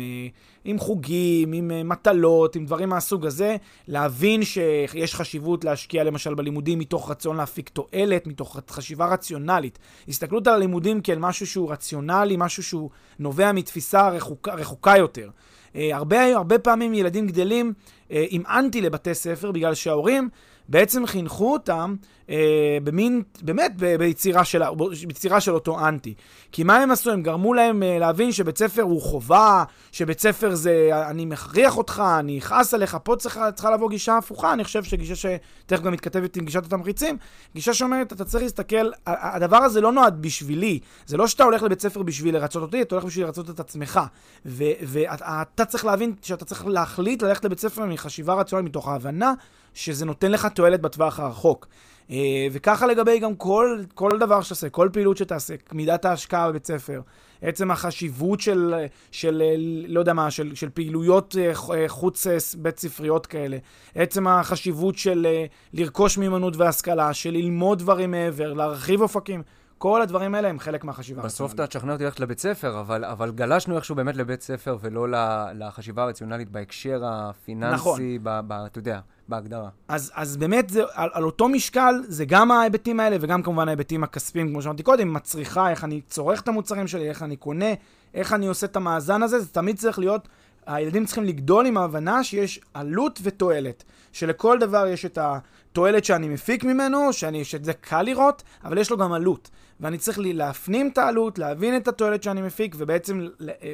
עם 0.64 0.78
חוגים, 0.78 1.52
עם 1.52 1.70
אה, 1.70 1.82
מטלות, 1.82 2.56
עם 2.56 2.64
דברים 2.64 2.88
מהסוג 2.88 3.26
הזה, 3.26 3.56
להבין 3.88 4.42
שיש 4.44 5.14
חשיבות 5.14 5.64
להשקיע 5.64 6.04
למשל 6.04 6.34
בלימודים 6.34 6.78
מתוך 6.78 7.10
רצון 7.10 7.36
להפיק 7.36 7.68
תועלת, 7.68 8.26
מתוך 8.26 8.60
חשיבה 8.70 9.06
רציונלית. 9.06 9.78
הסתכלות 10.08 10.46
על 10.46 10.54
הלימודים 10.54 11.00
כאל 11.00 11.18
משהו 11.18 11.46
שהוא 11.46 11.72
רציונלי, 11.72 12.36
משהו 12.38 12.62
שהוא 12.62 12.90
נובע 13.18 13.52
מתפיסה 13.52 14.08
רחוקה, 14.08 14.54
רחוקה 14.54 14.96
יותר. 14.96 15.30
הרבה, 15.74 16.36
הרבה 16.36 16.58
פעמים 16.58 16.94
ילדים 16.94 17.26
גדלים 17.26 17.72
עם 18.10 18.42
אנטי 18.46 18.80
לבתי 18.80 19.14
ספר, 19.14 19.52
בגלל 19.52 19.74
שההורים 19.74 20.28
בעצם 20.70 21.06
חינכו 21.06 21.52
אותם 21.52 21.96
אה, 22.30 22.78
במין, 22.84 23.22
באמת, 23.42 23.76
ביצירה 23.76 24.44
של, 24.44 24.62
ביצירה 25.06 25.40
של 25.40 25.54
אותו 25.54 25.88
אנטי. 25.88 26.14
כי 26.52 26.64
מה 26.64 26.76
הם 26.76 26.90
עשו? 26.90 27.10
הם 27.10 27.22
גרמו 27.22 27.54
להם 27.54 27.82
אה, 27.82 27.98
להבין 27.98 28.32
שבית 28.32 28.58
ספר 28.58 28.82
הוא 28.82 29.02
חובה, 29.02 29.64
שבית 29.92 30.20
ספר 30.20 30.54
זה 30.54 30.90
אני 31.10 31.24
מכריח 31.24 31.76
אותך, 31.76 32.02
אני 32.18 32.38
אכעס 32.38 32.74
עליך, 32.74 32.96
פה 33.02 33.16
צריכה, 33.16 33.52
צריכה 33.52 33.70
לבוא 33.70 33.90
גישה 33.90 34.16
הפוכה, 34.16 34.52
אני 34.52 34.64
חושב 34.64 34.84
שגישה 34.84 35.14
שתכף 35.16 35.82
גם 35.82 35.92
מתכתבת 35.92 36.36
עם 36.36 36.44
גישת 36.44 36.66
התמריצים, 36.66 37.16
גישה 37.54 37.74
שאומרת, 37.74 38.12
אתה 38.12 38.24
צריך 38.24 38.42
להסתכל, 38.42 38.90
הדבר 39.06 39.56
הזה 39.56 39.80
לא 39.80 39.92
נועד 39.92 40.22
בשבילי, 40.22 40.78
זה 41.06 41.16
לא 41.16 41.26
שאתה 41.26 41.44
הולך 41.44 41.62
לבית 41.62 41.80
ספר 41.80 42.02
בשביל 42.02 42.34
לרצות 42.34 42.62
אותי, 42.62 42.82
אתה 42.82 42.94
הולך 42.94 43.04
בשביל 43.04 43.24
לרצות 43.24 43.50
את 43.50 43.60
עצמך. 43.60 44.00
ואתה 44.44 45.64
צריך 45.64 45.84
להבין 45.84 46.14
שאתה 46.22 46.44
צריך 46.44 46.66
להחליט 46.66 47.22
ללכת 47.22 47.44
לבית 47.44 47.58
ספר 47.60 47.86
מחשיבה 47.86 48.34
רציונלית, 48.34 48.70
מתוך 48.70 48.88
ההבנה 48.88 49.34
שזה 49.74 50.04
נותן 50.06 50.30
לך 50.30 50.46
תועלת 50.54 50.80
בטווח 50.80 51.20
הרחוק. 51.20 51.66
אה, 52.10 52.46
וככה 52.52 52.86
לגבי 52.86 53.18
גם 53.18 53.34
כל, 53.34 53.82
כל 53.94 54.18
דבר 54.20 54.42
שתעשה, 54.42 54.68
כל 54.68 54.88
פעילות 54.92 55.16
שתעשה, 55.16 55.54
מידת 55.72 56.04
ההשקעה 56.04 56.48
בבית 56.48 56.66
ספר, 56.66 57.00
עצם 57.42 57.70
החשיבות 57.70 58.40
של, 58.40 58.74
של 59.10 59.42
לא 59.88 60.00
יודע 60.00 60.12
מה, 60.12 60.30
של, 60.30 60.54
של 60.54 60.70
פעילויות 60.70 61.36
אה, 61.38 61.52
אה, 61.74 61.88
חוץ 61.88 62.26
בית 62.58 62.78
ספריות 62.78 63.26
כאלה, 63.26 63.56
עצם 63.94 64.26
החשיבות 64.26 64.98
של 64.98 65.26
לרכוש 65.72 66.18
מיומנות 66.18 66.56
והשכלה, 66.56 67.14
של 67.14 67.30
ללמוד 67.30 67.78
דברים 67.78 68.10
מעבר, 68.10 68.52
להרחיב 68.52 69.00
אופקים. 69.00 69.42
כל 69.78 70.02
הדברים 70.02 70.34
האלה 70.34 70.48
הם 70.48 70.58
חלק 70.58 70.84
מהחשיבה 70.84 71.22
בסוף 71.22 71.54
אתה 71.54 71.66
תשכנע 71.66 71.92
אותי 71.92 72.04
ללכת 72.04 72.20
לבית 72.20 72.38
ספר, 72.38 72.80
אבל, 72.80 73.04
אבל 73.04 73.30
גלשנו 73.30 73.76
איכשהו 73.76 73.94
באמת 73.94 74.16
לבית 74.16 74.42
ספר 74.42 74.76
ולא 74.80 75.06
לחשיבה 75.54 76.02
הרציונלית 76.02 76.50
בהקשר 76.50 77.00
הפיננסי, 77.04 77.74
נכון. 77.74 78.00
ב, 78.22 78.40
ב, 78.46 78.52
אתה 78.52 78.78
יודע, 78.78 79.00
בהגדרה. 79.30 79.68
אז, 79.88 80.12
אז 80.14 80.36
באמת, 80.36 80.70
זה, 80.70 80.82
על, 80.92 81.10
על 81.12 81.24
אותו 81.24 81.48
משקל, 81.48 81.94
זה 82.08 82.24
גם 82.24 82.50
ההיבטים 82.50 83.00
האלה, 83.00 83.16
וגם 83.20 83.42
כמובן 83.42 83.68
ההיבטים 83.68 84.04
הכספיים, 84.04 84.48
כמו 84.48 84.62
שאמרתי 84.62 84.82
קודם, 84.82 85.08
עם 85.08 85.16
הצריכה, 85.16 85.70
איך 85.70 85.84
אני 85.84 86.00
צורך 86.08 86.40
את 86.40 86.48
המוצרים 86.48 86.86
שלי, 86.86 87.08
איך 87.08 87.22
אני 87.22 87.36
קונה, 87.36 87.72
איך 88.14 88.32
אני 88.32 88.46
עושה 88.46 88.66
את 88.66 88.76
המאזן 88.76 89.22
הזה, 89.22 89.40
זה 89.40 89.48
תמיד 89.48 89.78
צריך 89.78 89.98
להיות, 89.98 90.28
הילדים 90.74 91.04
צריכים 91.04 91.24
לגדול 91.24 91.66
עם 91.66 91.76
ההבנה 91.76 92.24
שיש 92.24 92.60
עלות 92.74 93.20
ותועלת. 93.22 93.84
שלכל 94.12 94.58
דבר 94.58 94.86
יש 94.86 95.04
את 95.04 95.18
התועלת 95.20 96.04
שאני 96.04 96.28
מפיק 96.28 96.64
ממנו, 96.64 97.12
שאני, 97.12 97.44
שזה 97.44 97.72
קל 97.72 98.02
לראות, 98.02 98.42
אבל 98.64 98.78
יש 98.78 98.90
לו 98.90 98.96
גם 98.96 99.12
עלות. 99.12 99.50
ואני 99.80 99.98
צריך 99.98 100.18
לי 100.18 100.32
להפנים 100.32 100.88
את 100.88 100.98
העלות, 100.98 101.38
להבין 101.38 101.76
את 101.76 101.88
התועלת 101.88 102.22
שאני 102.22 102.42
מפיק, 102.42 102.74
ובעצם, 102.78 103.26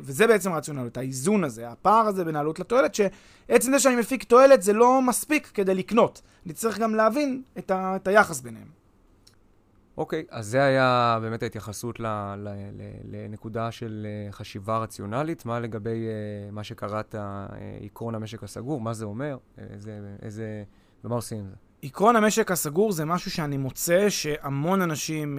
וזה 0.02 0.26
בעצם 0.26 0.52
הרציונליות, 0.52 0.96
האיזון 0.96 1.44
הזה, 1.44 1.68
הפער 1.68 2.06
הזה 2.06 2.24
בין 2.24 2.36
העלות 2.36 2.60
לתועלת, 2.60 2.94
שעצם 2.94 3.72
זה 3.72 3.78
שאני 3.78 3.96
מפיק 3.96 4.24
תועלת 4.24 4.62
זה 4.62 4.72
לא 4.72 5.02
מספיק 5.02 5.50
כדי 5.54 5.74
לקנות. 5.74 6.22
אני 6.46 6.54
צריך 6.54 6.78
גם 6.78 6.94
להבין 6.94 7.42
את, 7.58 7.70
ה, 7.70 7.96
את 7.96 8.08
היחס 8.08 8.40
ביניהם. 8.40 8.85
אוקיי, 9.98 10.24
okay, 10.28 10.34
אז 10.34 10.46
זה 10.46 10.64
היה 10.64 11.18
באמת 11.22 11.42
ההתייחסות 11.42 12.00
ל, 12.00 12.06
ל, 12.36 12.48
ל, 12.48 12.82
לנקודה 13.04 13.70
של 13.70 14.06
אה, 14.06 14.32
חשיבה 14.32 14.78
רציונלית. 14.78 15.46
מה 15.46 15.60
לגבי 15.60 16.06
uh, 16.06 16.52
מה 16.52 16.64
שקראת 16.64 17.14
uh, 17.14 17.18
עקרון 17.84 18.14
המשק 18.14 18.42
הסגור, 18.42 18.80
מה 18.80 18.92
זה 18.92 19.04
אומר, 19.04 19.36
איזה, 19.58 20.00
איזה, 20.22 20.64
ומה 21.04 21.14
עושים 21.14 21.38
עם 21.38 21.46
זה? 21.48 21.54
עקרון 21.82 22.16
המשק 22.16 22.50
הסגור 22.50 22.92
זה 22.92 23.04
משהו 23.04 23.30
שאני 23.30 23.56
מוצא 23.56 24.08
שהמון 24.08 24.82
אנשים, 24.82 25.38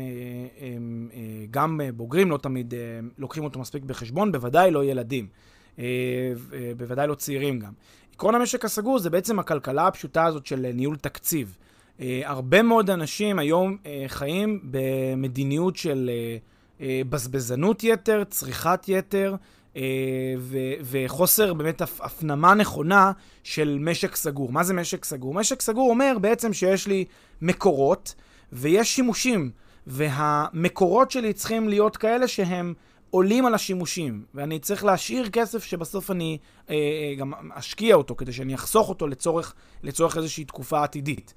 גם 1.52 1.80
בוגרים, 1.96 2.32
לא 2.32 2.38
תמיד 2.38 2.74
לוקחים 3.18 3.44
אותו 3.44 3.60
מספיק 3.60 3.84
בחשבון, 3.84 4.32
בוודאי 4.32 4.72
לא 4.72 4.84
ילדים, 4.84 5.28
בוודאי 6.78 7.08
לא 7.08 7.16
צעירים 7.16 7.60
גם. 7.60 7.72
עקרון 8.14 8.36
המשק 8.36 8.66
הסגור 8.66 9.00
זה 9.00 9.10
בעצם 9.10 9.40
הכלכלה 9.40 9.88
הפשוטה 9.88 10.26
הזאת 10.26 10.46
של 10.46 10.72
ניהול 10.74 10.96
תקציב. 10.96 11.58
Uh, 11.98 12.01
הרבה 12.24 12.62
מאוד 12.62 12.89
אנשים 12.89 13.39
היום 13.39 13.77
uh, 13.84 13.88
חיים 14.08 14.60
במדיניות 14.63 15.75
של 15.75 16.10
uh, 16.10 16.82
uh, 16.82 16.84
בזבזנות 17.10 17.84
יתר, 17.84 18.24
צריכת 18.30 18.86
יתר, 18.88 19.36
ו- 20.38 20.74
וחוסר 20.82 21.54
באמת 21.54 21.82
הפנמה 21.82 22.54
נכונה 22.54 23.12
של 23.44 23.77
משק 23.82 24.16
סגור. 24.16 24.51
מה 24.51 24.63
זה 24.63 24.74
משק 24.74 25.06
סגור? 25.06 25.34
משק 25.34 25.62
סגור 25.62 25.89
אומר 25.89 26.18
בעצם 26.22 26.54
שיש 26.54 26.88
לי 26.88 27.06
מקורות 27.42 28.16
ויש 28.51 28.96
שימושים, 28.96 29.51
והמקורות 29.88 31.12
שלי 31.12 31.34
צריכים 31.34 31.70
להיות 31.70 31.98
כאלה 31.98 32.27
שהם 32.27 32.74
עולים 33.10 33.46
על 33.46 33.54
השימושים, 33.54 34.24
ואני 34.34 34.60
צריך 34.60 34.86
להשאיר 34.86 35.30
כסף 35.30 35.63
שבסוף 35.63 36.12
אני 36.12 36.38
אה, 36.70 36.75
גם 37.18 37.34
אשקיע 37.54 37.96
אותו, 37.96 38.16
כדי 38.16 38.34
שאני 38.34 38.56
אחסוך 38.56 38.89
אותו 38.89 39.08
לצורך, 39.08 39.54
לצורך 39.84 40.18
איזושהי 40.18 40.46
תקופה 40.46 40.84
עתידית. 40.84 41.34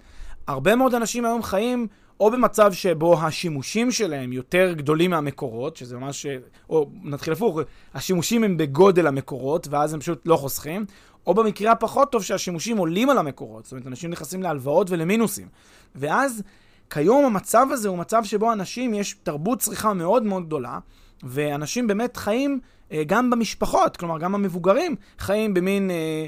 הרבה 0.50 0.76
מאוד 0.76 0.94
אנשים 0.94 1.24
היום 1.24 1.42
חיים 1.42 1.86
או 2.20 2.30
במצב 2.30 2.72
שבו 2.72 3.20
השימושים 3.20 3.90
שלהם 3.90 4.32
יותר 4.32 4.72
גדולים 4.72 5.10
מהמקורות, 5.10 5.76
שזה 5.76 5.96
ממש, 5.96 6.26
או 6.70 6.90
נתחיל 7.02 7.32
הפוך, 7.32 7.60
השימושים 7.94 8.44
הם 8.44 8.56
בגודל 8.56 9.06
המקורות, 9.06 9.68
ואז 9.70 9.94
הם 9.94 10.00
פשוט 10.00 10.22
לא 10.26 10.36
חוסכים, 10.36 10.84
או 11.26 11.34
במקרה 11.34 11.72
הפחות 11.72 12.12
טוב 12.12 12.22
שהשימושים 12.22 12.76
עולים 12.76 13.10
על 13.10 13.18
המקורות, 13.18 13.64
זאת 13.64 13.72
אומרת, 13.72 13.86
אנשים 13.86 14.10
נכנסים 14.10 14.42
להלוואות 14.42 14.90
ולמינוסים. 14.90 15.48
ואז 15.94 16.42
כיום 16.90 17.24
המצב 17.24 17.66
הזה 17.70 17.88
הוא 17.88 17.98
מצב 17.98 18.24
שבו 18.24 18.52
אנשים, 18.52 18.94
יש 18.94 19.16
תרבות 19.22 19.58
צריכה 19.58 19.94
מאוד 19.94 20.22
מאוד 20.22 20.46
גדולה, 20.46 20.78
ואנשים 21.22 21.86
באמת 21.86 22.16
חיים 22.16 22.60
אה, 22.92 23.02
גם 23.06 23.30
במשפחות, 23.30 23.96
כלומר 23.96 24.18
גם 24.18 24.34
המבוגרים 24.34 24.96
חיים 25.18 25.54
במין 25.54 25.90
אה, 25.90 26.26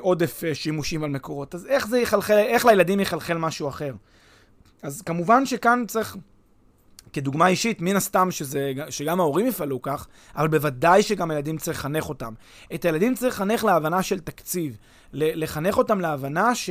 עודף 0.00 0.44
אה, 0.44 0.54
שימושים 0.54 1.04
על 1.04 1.10
מקורות. 1.10 1.54
אז 1.54 1.66
איך 1.66 1.86
זה 1.86 1.98
יחלחל, 1.98 2.34
איך 2.34 2.66
לילדים 2.66 3.00
יחלחל 3.00 3.38
משהו 3.38 3.68
אחר? 3.68 3.94
אז 4.82 5.02
כמובן 5.02 5.46
שכאן 5.46 5.84
צריך, 5.88 6.16
כדוגמה 7.12 7.46
אישית, 7.46 7.80
מן 7.80 7.96
הסתם 7.96 8.30
שזה, 8.30 8.72
שגם 8.90 9.20
ההורים 9.20 9.46
יפעלו 9.46 9.82
כך, 9.82 10.06
אבל 10.36 10.48
בוודאי 10.48 11.02
שגם 11.02 11.30
הילדים 11.30 11.58
צריך 11.58 11.78
לחנך 11.78 12.08
אותם. 12.08 12.34
את 12.74 12.84
הילדים 12.84 13.14
צריך 13.14 13.34
לחנך 13.34 13.64
להבנה 13.64 14.02
של 14.02 14.20
תקציב, 14.20 14.76
לחנך 15.12 15.78
אותם 15.78 16.00
להבנה 16.00 16.54
ש... 16.54 16.70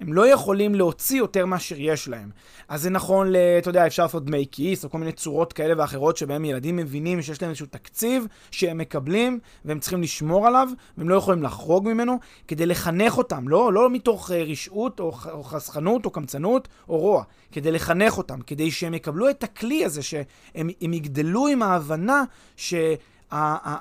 הם 0.00 0.12
לא 0.12 0.28
יכולים 0.28 0.74
להוציא 0.74 1.18
יותר 1.18 1.46
מאשר 1.46 1.76
יש 1.78 2.08
להם. 2.08 2.30
אז 2.68 2.82
זה 2.82 2.90
נכון, 2.90 3.32
ל, 3.32 3.36
אתה 3.58 3.70
יודע, 3.70 3.86
אפשר 3.86 4.02
לעשות 4.02 4.24
דמי 4.24 4.46
כיס, 4.52 4.84
או 4.84 4.90
כל 4.90 4.98
מיני 4.98 5.12
צורות 5.12 5.52
כאלה 5.52 5.74
ואחרות, 5.78 6.16
שבהם 6.16 6.44
ילדים 6.44 6.76
מבינים 6.76 7.22
שיש 7.22 7.42
להם 7.42 7.48
איזשהו 7.48 7.66
תקציב 7.66 8.26
שהם 8.50 8.78
מקבלים, 8.78 9.38
והם 9.64 9.80
צריכים 9.80 10.02
לשמור 10.02 10.46
עליו, 10.46 10.68
והם 10.98 11.08
לא 11.08 11.14
יכולים 11.14 11.42
לחרוג 11.42 11.88
ממנו, 11.88 12.18
כדי 12.48 12.66
לחנך 12.66 13.18
אותם, 13.18 13.48
לא, 13.48 13.72
לא 13.72 13.90
מתוך 13.90 14.30
uh, 14.30 14.34
רשעות, 14.34 15.00
או, 15.00 15.12
או 15.30 15.42
חסכנות, 15.42 16.04
או 16.04 16.10
קמצנות, 16.10 16.68
או 16.88 16.98
רוע, 16.98 17.24
כדי 17.52 17.72
לחנך 17.72 18.18
אותם, 18.18 18.40
כדי 18.40 18.70
שהם 18.70 18.94
יקבלו 18.94 19.30
את 19.30 19.42
הכלי 19.44 19.84
הזה, 19.84 20.02
שהם 20.02 20.68
יגדלו 20.80 21.46
עם 21.46 21.62
ההבנה 21.62 22.24
ש... 22.56 22.74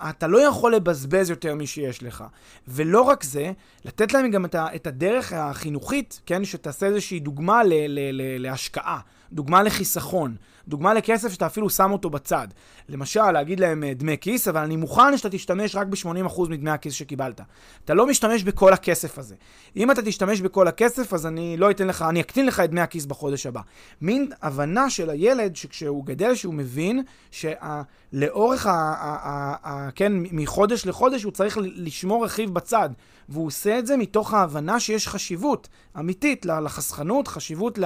אתה 0.10 0.28
לא 0.28 0.48
יכול 0.48 0.76
לבזבז 0.76 1.30
יותר 1.30 1.56
משיש 1.56 2.04
לך. 2.04 2.24
ולא 2.68 3.02
רק 3.02 3.24
זה, 3.24 3.52
לתת 3.86 4.14
להם 4.14 4.32
גם 4.32 4.46
את 4.56 4.88
הדרך 4.88 5.34
החינוכית, 5.34 6.22
כן, 6.26 6.46
שתעשה 6.46 6.86
איזושהי 6.86 7.20
דוגמה 7.20 7.62
להשקעה, 8.40 9.00
דוגמה 9.32 9.64
לחיסכון. 9.64 10.36
דוגמה 10.68 10.94
לכסף 10.94 11.34
שאתה 11.34 11.46
אפילו 11.46 11.70
שם 11.70 11.92
אותו 11.92 12.10
בצד. 12.10 12.48
למשל, 12.90 13.32
להגיד 13.32 13.60
להם 13.60 13.84
אה, 13.84 13.94
דמי 13.94 14.18
כיס, 14.22 14.48
אבל 14.48 14.62
אני 14.62 14.76
מוכן 14.76 15.18
שאתה 15.18 15.30
תשתמש 15.30 15.76
רק 15.76 15.88
ב-80% 15.88 16.42
מדמי 16.50 16.72
הכיס 16.72 16.94
שקיבלת. 16.94 17.42
אתה 17.86 17.94
לא 17.94 18.08
משתמש 18.08 18.44
בכל 18.44 18.74
הכסף 18.74 19.18
הזה. 19.18 19.36
אם 19.76 19.92
אתה 19.92 20.02
תשתמש 20.02 20.42
בכל 20.42 20.68
הכסף, 20.68 21.14
אז 21.14 21.26
אני 21.26 21.58
לא 21.58 21.72
אתן 21.72 21.88
לך, 21.88 22.02
אני 22.02 22.22
אקטין 22.22 22.46
לך 22.46 22.60
את 22.60 22.70
דמי 22.70 22.82
הכיס 22.82 23.06
בחודש 23.06 23.46
הבא. 23.46 23.62
מין 24.02 24.32
הבנה 24.42 24.90
של 24.90 25.10
הילד, 25.10 25.56
שכשהוא 25.56 26.06
גדל, 26.06 26.36
שהוא 26.36 26.54
מבין 26.54 27.04
שלאורך, 27.32 28.68
כן, 29.96 30.14
מחודש 30.32 30.86
לחודש 30.86 31.24
הוא 31.24 31.32
צריך 31.32 31.58
לשמור 31.62 32.26
רכיב 32.26 32.54
בצד. 32.54 32.90
והוא 33.30 33.48
עושה 33.48 33.80
את 33.80 33.88
זה 33.88 33.98
מתוך 33.98 34.34
ההבנה 34.34 34.80
שיש 34.80 35.08
חשיבות 35.08 35.68
אמיתית 36.00 36.46
לחסכנות, 36.46 37.28
חשיבות 37.28 37.80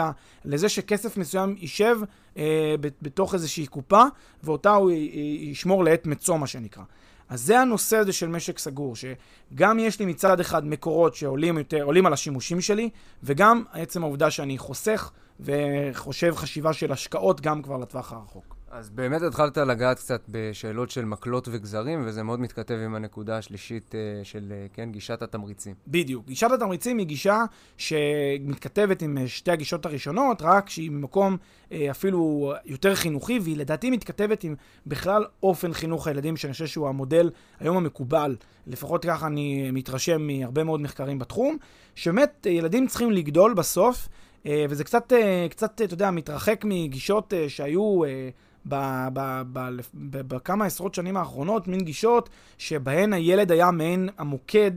לזה 0.45 0.69
שכסף 0.69 1.17
מסוים 1.17 1.55
יישב 1.59 1.97
אה, 2.37 2.75
בתוך 3.01 3.33
איזושהי 3.33 3.67
קופה, 3.67 4.03
ואותה 4.43 4.69
הוא 4.69 4.91
ישמור 5.39 5.83
לעת 5.83 6.05
מצוא, 6.05 6.37
מה 6.37 6.47
שנקרא. 6.47 6.83
אז 7.29 7.41
זה 7.41 7.59
הנושא 7.59 7.97
הזה 7.97 8.13
של 8.13 8.27
משק 8.27 8.59
סגור, 8.59 8.95
שגם 8.95 9.79
יש 9.79 9.99
לי 9.99 10.05
מצד 10.05 10.39
אחד 10.39 10.65
מקורות 10.65 11.15
שעולים 11.15 11.57
יותר, 11.57 11.83
עולים 11.83 12.05
על 12.05 12.13
השימושים 12.13 12.61
שלי, 12.61 12.89
וגם 13.23 13.63
עצם 13.73 14.03
העובדה 14.03 14.31
שאני 14.31 14.57
חוסך 14.57 15.11
וחושב 15.39 16.35
חשיבה 16.35 16.73
של 16.73 16.91
השקעות 16.91 17.41
גם 17.41 17.61
כבר 17.61 17.77
לטווח 17.77 18.13
הרחוק. 18.13 18.56
אז 18.77 18.89
באמת 18.89 19.21
התחלת 19.21 19.57
לגעת 19.57 19.97
קצת 19.97 20.21
בשאלות 20.29 20.89
של 20.89 21.05
מקלות 21.05 21.47
וגזרים, 21.51 22.03
וזה 22.05 22.23
מאוד 22.23 22.39
מתכתב 22.39 22.73
עם 22.85 22.95
הנקודה 22.95 23.37
השלישית 23.37 23.91
uh, 23.91 24.25
של, 24.25 24.53
uh, 24.69 24.75
כן, 24.75 24.91
גישת 24.91 25.21
התמריצים. 25.21 25.75
בדיוק. 25.87 26.25
גישת 26.25 26.51
התמריצים 26.51 26.97
היא 26.97 27.07
גישה 27.07 27.43
שמתכתבת 27.77 29.01
עם 29.01 29.17
אה, 29.17 29.27
שתי 29.27 29.51
הגישות 29.51 29.85
הראשונות, 29.85 30.41
רק 30.41 30.69
שהיא 30.69 30.91
ממקום 30.91 31.37
uh, 31.69 31.73
אפילו 31.91 32.53
יותר 32.65 32.95
חינוכי, 32.95 33.39
והיא 33.39 33.57
לדעתי 33.57 33.89
מתכתבת 33.89 34.43
עם 34.43 34.55
בכלל 34.87 35.25
אופן 35.43 35.73
חינוך 35.73 36.07
הילדים, 36.07 36.37
שאני 36.37 36.53
חושב 36.53 36.67
שהוא 36.67 36.87
המודל 36.87 37.29
היום 37.59 37.77
המקובל, 37.77 38.35
לפחות 38.67 39.05
ככה 39.05 39.27
אני 39.27 39.71
מתרשם 39.71 40.27
מהרבה 40.27 40.63
מאוד 40.63 40.81
מחקרים 40.81 41.19
בתחום, 41.19 41.57
שבאמת 41.95 42.47
ילדים 42.49 42.87
צריכים 42.87 43.11
לגדול 43.11 43.53
בסוף. 43.53 44.07
וזה 44.69 44.83
קצת, 44.83 45.13
קצת, 45.49 45.81
אתה 45.81 45.93
יודע, 45.93 46.11
מתרחק 46.11 46.61
מגישות 46.65 47.33
שהיו 47.47 48.01
בכמה 50.03 50.65
עשרות 50.65 50.95
שנים 50.95 51.17
האחרונות, 51.17 51.67
מין 51.67 51.79
גישות 51.79 52.29
שבהן 52.57 53.13
הילד 53.13 53.51
היה 53.51 53.71
מעין 53.71 54.09
המוקד 54.17 54.71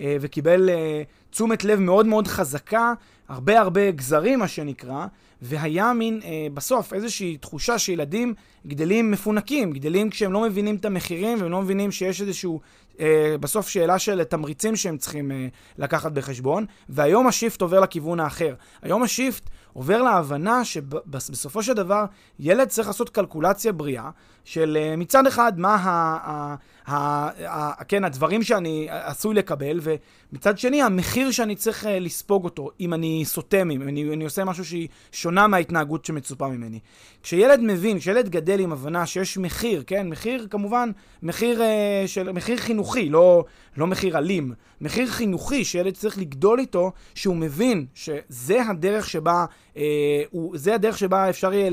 אה, 0.00 0.16
וקיבל 0.20 0.70
אה, 0.70 1.02
תשומת 1.30 1.64
לב 1.64 1.78
מאוד 1.78 2.06
מאוד 2.06 2.26
חזקה, 2.26 2.94
הרבה 3.28 3.60
הרבה 3.60 3.90
גזרים, 3.90 4.38
מה 4.38 4.48
שנקרא, 4.48 5.06
והיה 5.42 5.92
מין, 5.92 6.20
אה, 6.24 6.46
בסוף, 6.54 6.92
איזושהי 6.92 7.36
תחושה 7.36 7.78
שילדים 7.78 8.34
גדלים 8.66 9.10
מפונקים, 9.10 9.72
גדלים 9.72 10.10
כשהם 10.10 10.32
לא 10.32 10.42
מבינים 10.42 10.76
את 10.76 10.84
המחירים 10.84 11.40
והם 11.40 11.50
לא 11.50 11.62
מבינים 11.62 11.92
שיש 11.92 12.20
איזשהו, 12.20 12.60
אה, 13.00 13.36
בסוף 13.40 13.68
שאלה 13.68 13.98
של 13.98 14.24
תמריצים 14.24 14.76
שהם 14.76 14.96
צריכים 14.96 15.32
אה, 15.32 15.46
לקחת 15.78 16.12
בחשבון, 16.12 16.66
והיום 16.88 17.26
השיפט 17.26 17.60
עובר 17.62 17.80
לכיוון 17.80 18.20
האחר. 18.20 18.54
היום 18.82 19.02
השיפט 19.02 19.50
עובר 19.72 20.02
להבנה 20.02 20.64
שבסופו 20.64 21.62
של 21.62 21.72
דבר 21.72 22.04
ילד 22.38 22.68
צריך 22.68 22.88
לעשות 22.88 23.10
קלקולציה 23.10 23.72
בריאה 23.72 24.10
של 24.44 24.78
אה, 24.80 24.96
מצד 24.96 25.26
אחד 25.26 25.52
מה 25.58 25.74
ה, 25.74 25.90
ה, 25.90 26.54
ה, 26.86 27.28
ה, 27.48 27.84
כן, 27.84 28.04
הדברים 28.04 28.42
שאני 28.42 28.86
עשוי 28.90 29.34
לקבל, 29.34 29.80
ומצד 30.34 30.58
שני 30.58 30.82
המחיר 30.82 31.30
שאני 31.30 31.54
צריך 31.54 31.86
אה, 31.86 31.98
לספוג 31.98 32.44
אותו, 32.44 32.70
אם 32.80 32.94
אני 32.94 33.22
סוטה, 33.24 33.62
אם 33.62 33.82
אני, 33.82 34.12
אני 34.12 34.24
עושה 34.24 34.44
משהו 34.44 34.64
שהיא 34.64 34.88
שונה 35.12 35.46
מההתנהגות 35.46 36.04
שמצופה 36.04 36.48
ממני. 36.48 36.78
כשילד 37.22 37.60
מבין, 37.62 37.98
כשילד 37.98 38.28
גדל 38.28 38.60
עם 38.60 38.72
הבנה 38.72 39.06
שיש 39.06 39.38
מחיר, 39.38 39.82
כן, 39.86 40.08
מחיר 40.08 40.46
כמובן, 40.50 40.90
מחיר, 41.22 41.62
אה, 41.62 42.02
של, 42.06 42.32
מחיר 42.32 42.56
חינוכי, 42.56 43.08
לא, 43.08 43.44
לא 43.76 43.86
מחיר 43.86 44.18
אלים, 44.18 44.52
מחיר 44.80 45.06
חינוכי 45.06 45.64
שילד 45.64 45.94
צריך 45.94 46.18
לגדול 46.18 46.58
איתו, 46.58 46.92
שהוא 47.14 47.36
מבין 47.36 47.86
שזה 47.94 48.62
הדרך 48.68 49.08
שבה, 49.08 49.44
אה, 49.76 50.22
הוא, 50.30 50.58
זה 50.58 50.74
הדרך 50.74 50.98
שבה 50.98 51.30
אפשר 51.30 51.52
יהיה 51.52 51.70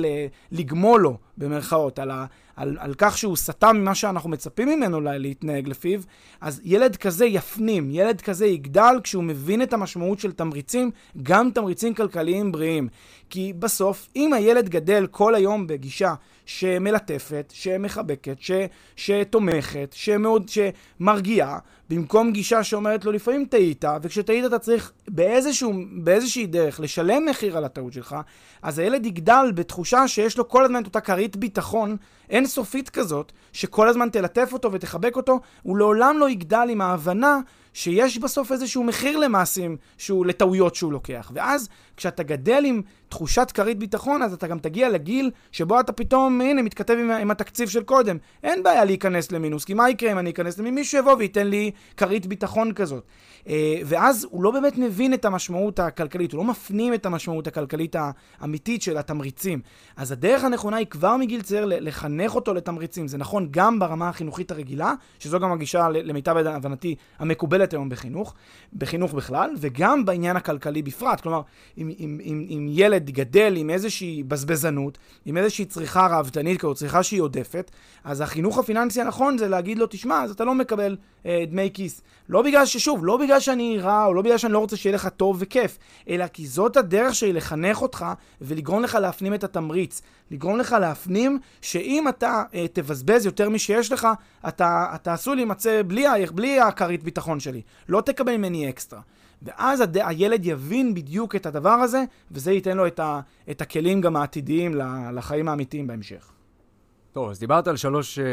לגמול 0.52 1.02
לו, 1.02 1.18
במרכאות, 1.42 2.00
על, 2.00 2.12
ה, 2.12 2.26
על, 2.56 2.78
על 2.80 2.94
כך 2.98 3.18
שהוא 3.18 3.36
סטה 3.36 3.74
ממה 3.74 3.96
שאנחנו 3.96 4.30
מצפים 4.30 4.70
ממנו 4.70 5.02
להתנהג 5.02 5.68
לפיו, 5.68 6.00
אז 6.42 6.62
ילד 6.64 6.96
כזה 6.96 7.26
יפנים, 7.26 7.90
ילד 7.92 8.22
כזה 8.22 8.46
יגדל 8.46 8.96
כשהוא 9.04 9.24
מבין 9.24 9.62
את 9.62 9.74
המשמעות 9.74 10.20
של 10.20 10.32
תמריצים, 10.32 10.92
גם 11.24 11.50
תמריצים 11.54 11.94
כלכליים 11.94 12.52
בריאים. 12.52 12.88
כי 13.30 13.54
בסוף, 13.60 14.10
אם 14.16 14.34
הילד 14.34 14.70
גדל 14.70 15.08
כל 15.08 15.36
היום 15.36 15.68
בגישה 15.68 16.14
שמלטפת, 16.60 17.54
שמחבקת, 17.54 18.38
ש, 18.40 18.52
שתומכת, 18.96 19.94
שמאוד, 19.96 20.50
שמרגיעה, 20.50 21.60
במקום 21.90 22.32
גישה 22.32 22.64
שאומרת 22.64 23.06
לו, 23.06 23.12
לפעמים 23.12 23.46
טעית, 23.46 23.86
וכשטעית 24.02 24.46
אתה 24.46 24.60
צריך 24.60 24.92
באיזשהו, 25.08 25.74
באיזושהי 25.92 26.46
דרך 26.46 26.80
לשלם 26.80 27.26
מחיר 27.26 27.58
על 27.58 27.66
הטעות 27.66 27.94
שלך, 27.94 28.16
אז 28.62 28.80
הילד 28.80 29.06
יגדל 29.06 29.52
בתחושה 29.56 30.08
שיש 30.08 30.38
לו 30.38 30.50
כל 30.50 30.66
הזמן 30.66 30.82
את 30.82 30.86
אותה 30.86 31.02
כרית 31.02 31.36
ביטחון 31.36 31.98
אינסופית 32.30 32.90
כזאת, 32.90 33.32
שכל 33.54 33.88
הזמן 33.88 34.10
תלטף 34.10 34.50
אותו 34.54 34.72
ותחבק 34.72 35.16
אותו, 35.16 35.40
הוא 35.62 35.78
לעולם 35.78 36.18
לא 36.20 36.30
יגדל 36.30 36.68
עם 36.70 36.82
ההבנה 36.82 37.40
שיש 37.74 38.18
בסוף 38.18 38.52
איזשהו 38.52 38.84
מחיר 38.84 39.18
למעשים, 39.18 39.78
שהוא, 39.98 40.26
לטעויות 40.26 40.76
שהוא 40.76 40.92
לוקח. 40.92 41.32
ואז 41.36 41.70
כשאתה 41.98 42.24
גדל 42.24 42.64
עם 42.66 42.82
תחושת 43.10 43.52
כרית 43.54 43.80
ביטחון, 43.80 44.22
אז 44.22 44.34
אתה 44.34 44.48
גם 44.48 44.60
תגיע 44.60 44.90
לגיל 44.90 45.32
שבו 45.52 45.80
אתה 45.80 45.92
פתאום, 45.92 46.42
הנה, 46.42 46.62
מתכתב 46.62 46.94
עם, 47.00 47.12
עם 47.12 47.32
התקציב 47.32 47.70
של 47.70 47.84
קודם. 47.84 48.18
אין 48.44 48.64
בעיה 48.64 48.86
להיכנס 48.86 49.32
למינוס, 49.32 49.66
כי 49.66 49.74
מה 49.74 49.90
יקרה 49.90 50.12
אם 50.12 50.20
אני 50.20 50.30
אכנס 50.30 50.58
למינוס? 50.58 50.76
מישהו 50.76 51.00
יבוא 51.00 51.14
וייתן 51.14 51.48
לי 51.48 51.72
כרית 51.98 52.26
ביטחון 52.26 52.74
כזאת. 52.74 53.04
אה, 53.48 53.82
ואז 53.86 54.28
הוא 54.30 54.44
לא 54.44 54.52
באמת 54.52 54.78
מבין 54.78 55.14
את 55.14 55.26
המשמעות 55.26 55.80
הכלכלית, 55.80 56.32
הוא 56.32 56.38
לא 56.38 56.44
מפנים 56.44 56.94
את 56.94 57.06
המשמעות 57.06 57.48
הכלכלית 57.48 57.96
האמיתית 58.40 58.82
של 58.82 58.98
התמריצים. 58.98 59.62
אז 59.98 60.12
הדרך 60.12 60.44
הנכונה 60.44 60.78
היא 60.78 60.88
כבר 60.88 61.18
מגיל 61.18 61.42
צעיר 61.42 61.66
לחנך 61.66 62.36
אותו 62.36 62.54
לתמריצים. 62.54 63.08
זה 63.08 63.18
נכון 63.18 63.48
גם 63.52 63.80
ברמה 63.80 64.10
החינוכית 64.10 64.52
הרגילה, 64.52 64.94
שזו 65.20 65.40
גם 65.40 65.52
הגישה, 65.52 65.90
למיטב 65.90 66.38
הבנתי, 66.38 66.96
המקובלת 67.20 67.61
מקובלת 67.62 67.74
היום 67.74 67.90
בחינוך, 67.90 68.34
בחינוך 68.74 69.14
בכלל, 69.14 69.50
וגם 69.58 70.06
בעניין 70.06 70.36
הכלכלי 70.36 70.82
בפרט. 70.82 71.22
כלומר, 71.22 71.42
אם, 71.78 71.92
אם, 72.00 72.20
אם, 72.24 72.46
אם 72.50 72.68
ילד 72.70 73.10
גדל 73.10 73.54
עם 73.58 73.70
איזושהי 73.70 74.24
בזבזנות, 74.24 74.98
עם 75.26 75.38
איזושהי 75.38 75.66
צריכה 75.66 76.08
ראוותנית, 76.08 76.64
או 76.64 76.76
צריכה 76.76 77.04
שהיא 77.04 77.22
עודפת, 77.22 77.72
אז 78.04 78.22
החינוך 78.22 78.58
הפיננסי 78.58 79.02
הנכון 79.02 79.38
זה 79.38 79.48
להגיד 79.48 79.78
לו, 79.78 79.88
תשמע, 79.90 80.24
אז 80.24 80.32
אתה 80.32 80.44
לא 80.44 80.56
מקבל 80.56 80.98
אה, 81.26 81.44
דמי 81.48 81.70
כיס. 81.74 82.02
לא 82.30 82.42
בגלל 82.42 82.66
ששוב, 82.66 83.06
לא 83.06 83.18
בגלל 83.18 83.40
שאני 83.40 83.78
רע, 83.80 84.06
או 84.06 84.14
לא 84.14 84.22
בגלל 84.22 84.38
שאני 84.38 84.54
לא 84.54 84.60
רוצה 84.60 84.78
שיהיה 84.78 84.96
לך 84.96 85.08
טוב 85.08 85.38
וכיף, 85.40 85.78
אלא 86.10 86.28
כי 86.28 86.48
זאת 86.48 86.78
הדרך 86.78 87.16
שלי 87.16 87.34
לחנך 87.34 87.82
אותך 87.82 88.06
ולגרום 88.42 88.84
לך 88.84 88.96
להפנים 88.96 89.34
את 89.34 89.44
התמריץ. 89.44 90.02
לגרום 90.32 90.58
לך 90.58 90.76
להפנים 90.80 91.40
שאם 91.62 92.08
אתה 92.10 92.44
אה, 92.54 92.66
תבזבז 92.74 93.26
יותר 93.26 93.50
משיש 93.50 93.92
לך, 93.92 94.08
אתה, 94.48 94.92
אתה 94.96 95.14
עשוי 95.14 95.36
להימצא 95.36 95.82
בלי, 95.88 96.06
בלי 96.34 96.60
הכרית 96.60 97.04
ביטחון 97.04 97.40
שלי. 97.40 97.62
לא 97.90 98.02
תקבל 98.02 98.38
ממני 98.38 98.70
אקסטרה. 98.70 99.02
ואז 99.42 99.82
הד... 99.82 99.98
הילד 99.98 100.46
יבין 100.46 100.94
בדיוק 100.94 101.36
את 101.36 101.46
הדבר 101.46 101.70
הזה, 101.70 102.04
וזה 102.32 102.52
ייתן 102.52 102.78
לו 102.78 102.88
את, 102.88 103.00
ה... 103.00 103.20
את 103.52 103.62
הכלים 103.62 104.02
גם 104.02 104.16
העתידיים 104.16 104.76
לחיים 105.14 105.48
האמיתיים 105.48 105.88
בהמשך. 105.88 106.32
טוב, 107.12 107.30
אז 107.30 107.40
דיברת 107.40 107.68
על 107.68 107.78
שלוש 107.78 108.20
אה, 108.20 108.26
אה, 108.26 108.30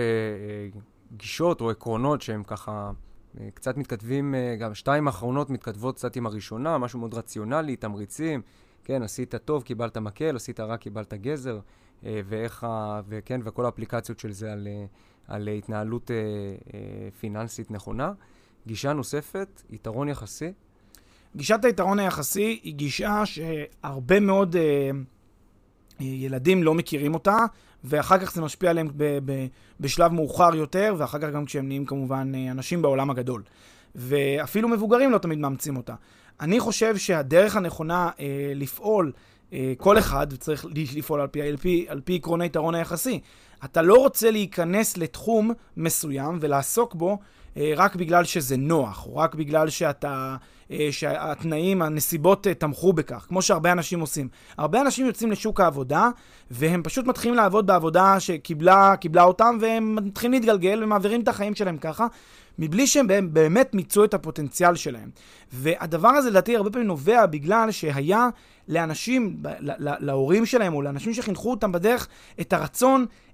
גישות 1.17 1.61
או 1.61 1.71
עקרונות 1.71 2.23
שהם 2.23 2.43
ככה 2.43 2.91
אה, 3.41 3.49
קצת 3.55 3.77
מתכתבים, 3.77 4.35
אה, 4.35 4.57
גם 4.57 4.75
שתיים 4.75 5.07
האחרונות 5.07 5.51
מתכתבות 5.51 5.97
קצת 5.97 6.17
עם 6.17 6.27
הראשונה, 6.27 6.79
משהו 6.79 6.99
מאוד 6.99 7.15
רציונלי, 7.15 7.77
תמריצים. 7.77 8.43
כן, 8.85 9.03
עשית 9.03 9.35
טוב, 9.35 9.63
קיבלת 9.63 9.97
מקל, 9.97 10.37
עשית 10.37 10.61
רע, 10.61 10.77
קיבלת 10.77 11.15
גזר, 11.15 11.59
ואיך 12.03 12.65
ה... 12.65 13.01
וכן, 13.09 13.41
וכל 13.45 13.65
האפליקציות 13.65 14.19
של 14.19 14.33
זה 14.33 14.53
על, 14.53 14.69
על 15.29 15.49
התנהלות 15.49 16.11
פיננסית 17.21 17.71
נכונה. 17.71 18.13
גישה 18.67 18.93
נוספת, 18.93 19.63
יתרון 19.71 20.09
יחסי. 20.09 20.53
גישת 21.37 21.65
היתרון 21.65 21.99
היחסי 21.99 22.61
היא 22.63 22.75
גישה 22.75 23.23
שהרבה 23.27 24.21
מאוד 24.21 24.57
אה, 24.57 24.91
ילדים 26.01 26.63
לא 26.63 26.75
מכירים 26.75 27.15
אותה, 27.15 27.37
ואחר 27.85 28.19
כך 28.19 28.33
זה 28.33 28.43
משפיע 28.43 28.71
עליהם 28.71 28.89
ב- 28.97 29.19
ב- 29.25 29.47
בשלב 29.81 30.13
מאוחר 30.13 30.55
יותר, 30.55 30.95
ואחר 30.99 31.19
כך 31.19 31.29
גם 31.29 31.45
כשהם 31.45 31.69
נהיים 31.69 31.85
כמובן 31.85 32.33
אנשים 32.51 32.83
בעולם 32.83 33.11
הגדול. 33.11 33.43
ואפילו 33.95 34.69
מבוגרים 34.69 35.11
לא 35.11 35.19
תמיד 35.19 35.39
מאמצים 35.39 35.77
אותה. 35.77 35.95
אני 36.41 36.61
חושב 36.61 36.97
שהדרך 36.97 37.57
הנכונה 37.57 38.11
אה, 38.21 38.53
לפעול, 38.55 39.13
אה, 39.15 39.21
כל 39.77 39.99
אחד 39.99 40.35
צריך 40.35 40.67
לפעול 40.73 41.21
על 41.21 41.27
פי, 41.27 41.43
על 41.43 41.57
פי, 41.57 41.87
על 41.89 42.01
פי 42.01 42.17
עקרון 42.17 42.41
היתרון 42.41 42.75
היחסי. 42.75 43.21
אתה 43.65 43.83
לא 43.83 43.95
רוצה 43.95 44.31
להיכנס 44.31 44.97
לתחום 44.97 45.53
מסוים 45.77 46.39
ולעסוק 46.41 46.95
בו 46.95 47.11
אה, 47.11 47.17
רק 47.77 47.97
בגלל 47.97 48.25
שזה 48.25 48.57
נוח, 48.57 49.07
או 49.07 49.17
רק 49.17 49.35
בגלל 49.35 49.69
שאתה, 49.71 50.37
אה, 50.71 50.89
שהתנאים, 50.91 51.83
הנסיבות 51.83 52.47
אה, 52.47 52.55
תמכו 52.55 52.93
בכך, 52.93 53.27
כמו 53.29 53.43
שהרבה 53.43 53.73
אנשים 53.73 54.01
עושים. 54.01 54.29
הרבה 54.59 54.81
אנשים 54.81 55.07
יוצאים 55.07 55.31
לשוק 55.31 55.61
העבודה, 55.61 56.09
והם 56.51 56.83
פשוט 56.83 57.07
מתחילים 57.07 57.37
לעבוד 57.37 57.67
בעבודה 57.67 58.21
שקיבלה 58.21 58.95
אותם, 59.19 59.59
והם 59.61 59.95
מתחילים 59.95 60.33
להתגלגל 60.33 60.85
ומעבירים 60.85 61.21
את 61.21 61.29
החיים 61.29 61.55
שלהם 61.55 61.77
ככה. 61.77 62.07
מבלי 62.59 62.87
שהם 62.87 63.07
באמת 63.33 63.75
מיצו 63.75 64.05
את 64.05 64.15
הפוטנציאל 64.15 64.75
שלהם. 64.75 65.11
והדבר 65.53 66.09
הזה 66.09 66.31
לדעתי 66.31 66.57
הרבה 66.57 66.71
פעמים 66.71 66.89
נובע 66.89 67.27
בגלל 67.27 67.71
שהיה 67.71 68.29
לאנשים, 68.69 69.37
להורים 69.79 70.47
שלהם 70.47 70.75
או 70.75 70.83
לאנשים 70.83 71.15
שחינכו 71.15 71.51
אותם 71.51 71.73
בדרך, 71.73 72.09
את 72.41 72.53
הרצון 72.53 73.01
אה, 73.03 73.28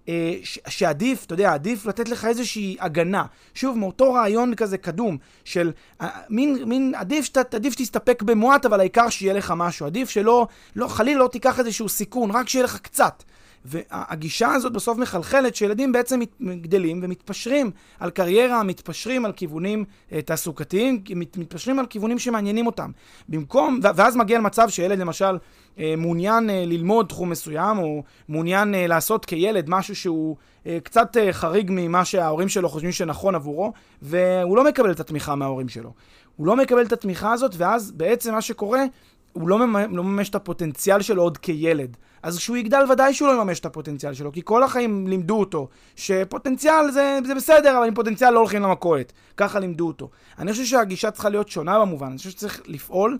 שעדיף, 0.68 1.24
אתה 1.24 1.34
יודע, 1.34 1.52
עדיף 1.52 1.86
לתת 1.86 2.08
לך 2.08 2.24
איזושהי 2.24 2.76
הגנה. 2.80 3.24
שוב, 3.54 3.78
מאותו 3.78 4.12
רעיון 4.12 4.54
כזה 4.54 4.78
קדום, 4.78 5.18
של 5.44 5.72
אה, 6.00 6.08
מין, 6.30 6.64
מין 6.64 6.94
עדיף, 6.96 7.24
שת, 7.24 7.54
עדיף 7.54 7.72
שתסתפק 7.72 8.22
במועט, 8.22 8.66
אבל 8.66 8.80
העיקר 8.80 9.08
שיהיה 9.08 9.34
לך 9.34 9.54
משהו. 9.56 9.86
עדיף 9.86 10.10
שלא, 10.10 10.46
לא, 10.76 10.88
חלילה 10.88 11.20
לא 11.20 11.28
תיקח 11.28 11.58
איזשהו 11.58 11.88
סיכון, 11.88 12.30
רק 12.30 12.48
שיהיה 12.48 12.64
לך 12.64 12.78
קצת. 12.78 13.22
והגישה 13.64 14.52
הזאת 14.52 14.72
בסוף 14.72 14.98
מחלחלת 14.98 15.56
שילדים 15.56 15.92
בעצם 15.92 16.20
גדלים 16.42 17.00
ומתפשרים 17.02 17.70
על 18.00 18.10
קריירה, 18.10 18.62
מתפשרים 18.62 19.24
על 19.24 19.32
כיוונים 19.32 19.84
אה, 20.12 20.22
תעסוקתיים, 20.22 21.02
מתפשרים 21.36 21.78
על 21.78 21.86
כיוונים 21.86 22.18
שמעניינים 22.18 22.66
אותם. 22.66 22.90
במקום, 23.28 23.80
ואז 23.82 24.16
מגיע 24.16 24.38
למצב 24.38 24.68
שילד 24.68 24.98
למשל 24.98 25.38
אה, 25.78 25.94
מעוניין 25.96 26.50
אה, 26.50 26.64
ללמוד 26.66 27.06
תחום 27.06 27.30
מסוים, 27.30 27.78
או 27.78 28.02
מעוניין 28.28 28.74
לעשות 28.78 29.24
כילד 29.24 29.64
משהו 29.68 29.96
שהוא 29.96 30.36
קצת 30.82 31.16
חריג 31.32 31.70
ממה 31.72 32.04
שההורים 32.04 32.48
שלו 32.48 32.68
חושבים 32.68 32.92
שנכון 32.92 33.34
עבורו, 33.34 33.72
והוא 34.02 34.56
לא 34.56 34.64
מקבל 34.64 34.90
את 34.90 35.00
התמיכה 35.00 35.34
מההורים 35.34 35.68
שלו. 35.68 35.92
הוא 36.36 36.46
לא 36.46 36.56
מקבל 36.56 36.82
את 36.82 36.92
התמיכה 36.92 37.32
הזאת, 37.32 37.54
ואז 37.56 37.92
בעצם 37.92 38.32
מה 38.32 38.40
שקורה, 38.40 38.84
הוא 39.32 39.48
לא 39.48 39.58
לא 39.90 40.04
מממש 40.04 40.28
את 40.28 40.34
הפוטנציאל 40.34 41.02
שלו 41.02 41.22
עוד 41.22 41.38
כילד. 41.38 41.96
אז 42.24 42.38
כשהוא 42.38 42.56
יגדל 42.56 42.84
ודאי 42.90 43.14
שהוא 43.14 43.28
לא 43.28 43.32
יממש 43.32 43.60
את 43.60 43.66
הפוטנציאל 43.66 44.14
שלו, 44.14 44.32
כי 44.32 44.40
כל 44.44 44.62
החיים 44.62 45.06
לימדו 45.06 45.40
אותו 45.40 45.68
שפוטנציאל 45.96 46.90
זה, 46.90 47.18
זה 47.26 47.34
בסדר, 47.34 47.78
אבל 47.78 47.86
עם 47.86 47.94
פוטנציאל 47.94 48.30
לא 48.30 48.38
הולכים 48.38 48.62
למכולת. 48.62 49.12
ככה 49.36 49.58
לימדו 49.58 49.86
אותו. 49.86 50.10
אני 50.38 50.52
חושב 50.52 50.64
שהגישה 50.64 51.10
צריכה 51.10 51.28
להיות 51.28 51.48
שונה 51.48 51.80
במובן, 51.80 52.06
אני 52.06 52.18
חושב 52.18 52.30
שצריך 52.30 52.62
לפעול 52.66 53.18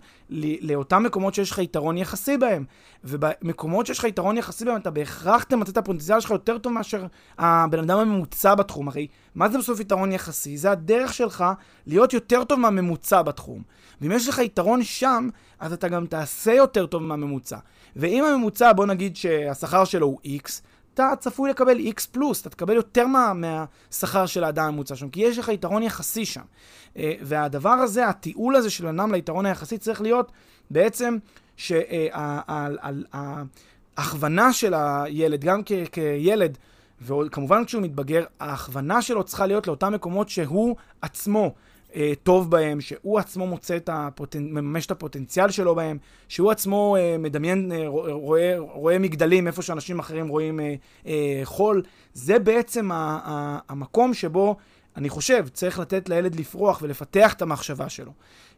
לאותם 0.60 1.02
מקומות 1.02 1.34
שיש 1.34 1.50
לך 1.50 1.58
יתרון 1.58 1.98
יחסי 1.98 2.36
בהם. 2.36 2.64
ובמקומות 3.04 3.86
שיש 3.86 3.98
לך 3.98 4.04
יתרון 4.04 4.36
יחסי 4.36 4.64
בהם, 4.64 4.76
אתה 4.76 4.90
בהכרח 4.90 5.42
תמצא 5.42 5.72
את 5.72 5.76
הפוטנציאל 5.76 6.20
שלך 6.20 6.30
יותר 6.30 6.58
טוב 6.58 6.72
מאשר 6.72 7.06
הבן 7.38 7.78
אדם 7.78 7.98
הממוצע 7.98 8.54
בתחום. 8.54 8.88
הרי 8.88 9.06
מה 9.34 9.48
זה 9.48 9.58
בסוף 9.58 9.80
יתרון 9.80 10.12
יחסי? 10.12 10.56
זה 10.56 10.70
הדרך 10.70 11.14
שלך 11.14 11.44
להיות 11.86 12.12
יותר 12.12 12.44
טוב 12.44 12.60
מהממוצע 12.60 13.22
בתחום. 13.22 13.62
ואם 14.00 14.12
יש 14.12 14.28
לך 14.28 14.38
יתרון 14.38 14.82
שם, 14.82 15.28
אז 15.60 15.72
אתה 15.72 15.88
גם 15.88 16.06
תעשה 16.06 16.52
יותר 16.52 16.86
טוב 16.86 17.02
מהממוצע. 17.02 17.56
ואם 17.96 18.24
הממוצע, 18.24 18.72
בוא 18.72 18.86
שהשכר 19.14 19.84
שלו 19.84 20.06
הוא 20.06 20.18
X, 20.24 20.50
אתה 20.94 21.10
צפוי 21.18 21.50
לקבל 21.50 21.78
X 21.78 22.06
פלוס, 22.12 22.40
אתה 22.40 22.50
תקבל 22.50 22.74
יותר 22.74 23.06
מה, 23.06 23.32
מהשכר 23.34 24.26
של 24.26 24.44
האדם 24.44 24.64
הממוצע 24.64 24.96
שם, 24.96 25.08
כי 25.08 25.20
יש 25.20 25.38
לך 25.38 25.48
יתרון 25.48 25.82
יחסי 25.82 26.24
שם. 26.24 26.40
אה, 26.96 27.12
והדבר 27.20 27.70
הזה, 27.70 28.08
הטיעול 28.08 28.56
הזה 28.56 28.70
של 28.70 28.86
אדם 28.86 29.12
ליתרון 29.12 29.46
היחסי 29.46 29.78
צריך 29.78 30.00
להיות 30.00 30.32
בעצם 30.70 31.16
שההכוונה 31.56 32.12
של 34.52 34.74
הילד, 34.74 35.44
גם 35.44 35.60
כילד, 35.92 36.58
וכמובן 37.02 37.64
כשהוא 37.64 37.82
מתבגר, 37.82 38.24
ההכוונה 38.40 39.02
שלו 39.02 39.24
צריכה 39.24 39.46
להיות 39.46 39.66
לאותם 39.66 39.92
מקומות 39.92 40.28
שהוא 40.28 40.76
עצמו 41.02 41.54
אה, 41.96 42.12
טוב 42.22 42.50
בהם, 42.50 42.80
שהוא 42.80 43.18
עצמו 43.18 43.46
מוצא 43.46 43.76
את 43.76 43.90
הפוטנ... 43.92 44.42
מממש 44.42 44.86
את 44.86 44.90
הפוטנציאל 44.90 45.50
שלו 45.50 45.74
בהם, 45.74 45.98
שהוא 46.28 46.50
עצמו 46.50 46.96
אה, 46.96 47.16
מדמיין, 47.18 47.72
אה, 47.72 47.84
רואה, 47.88 48.54
רואה 48.58 48.98
מגדלים 48.98 49.46
איפה 49.46 49.62
שאנשים 49.62 49.98
אחרים 49.98 50.28
רואים 50.28 50.60
אה, 50.60 50.74
אה, 51.06 51.40
חול. 51.44 51.82
זה 52.14 52.38
בעצם 52.38 52.92
ה- 52.92 53.18
ה- 53.24 53.58
המקום 53.68 54.14
שבו 54.14 54.56
אני 54.96 55.08
חושב 55.08 55.46
צריך 55.52 55.78
לתת 55.78 56.08
לילד 56.08 56.34
לפרוח 56.34 56.78
ולפתח 56.82 57.32
את 57.32 57.42
המחשבה 57.42 57.88
שלו. 57.88 58.12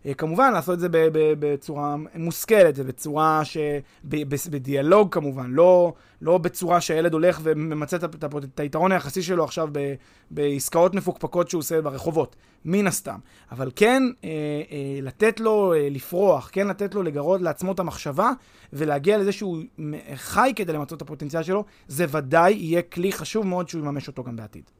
אה, 0.06 0.14
כמובן, 0.14 0.52
לעשות 0.52 0.74
את 0.74 0.80
זה 0.80 0.88
בצורה 1.12 1.96
מושכלת, 2.14 2.74
ובצורה 2.76 3.44
ש... 3.44 3.56
בדיאלוג 4.50 5.14
כמובן, 5.14 5.50
לא, 5.50 5.92
לא 6.22 6.38
בצורה 6.38 6.80
שהילד 6.80 7.12
הולך 7.12 7.40
וממצה 7.42 7.96
את 7.96 8.60
היתרון 8.60 8.92
היחסי 8.92 9.22
שלו 9.22 9.44
עכשיו 9.44 9.68
בעסקאות 10.30 10.94
מפוקפקות 10.94 11.50
שהוא 11.50 11.58
עושה 11.58 11.82
ברחובות, 11.82 12.36
מן 12.64 12.86
הסתם. 12.86 13.18
אבל 13.52 13.70
כן 13.76 14.02
אה, 14.24 14.28
אה, 14.70 14.98
לתת 15.02 15.40
לו 15.40 15.74
לפרוח, 15.90 16.50
כן 16.52 16.68
לתת 16.68 16.94
לו 16.94 17.02
לגרות 17.02 17.40
לעצמו 17.40 17.72
את 17.72 17.80
המחשבה, 17.80 18.30
ולהגיע 18.72 19.18
לזה 19.18 19.32
שהוא 19.32 19.58
חי 20.14 20.52
כדי 20.56 20.72
למצות 20.72 20.96
את 20.96 21.02
הפוטנציאל 21.02 21.42
שלו, 21.42 21.64
זה 21.88 22.06
ודאי 22.10 22.52
יהיה 22.52 22.82
כלי 22.82 23.12
חשוב 23.12 23.46
מאוד 23.46 23.68
שהוא 23.68 23.80
יממש 23.80 24.08
אותו 24.08 24.24
גם 24.24 24.36
בעתיד. 24.36 24.70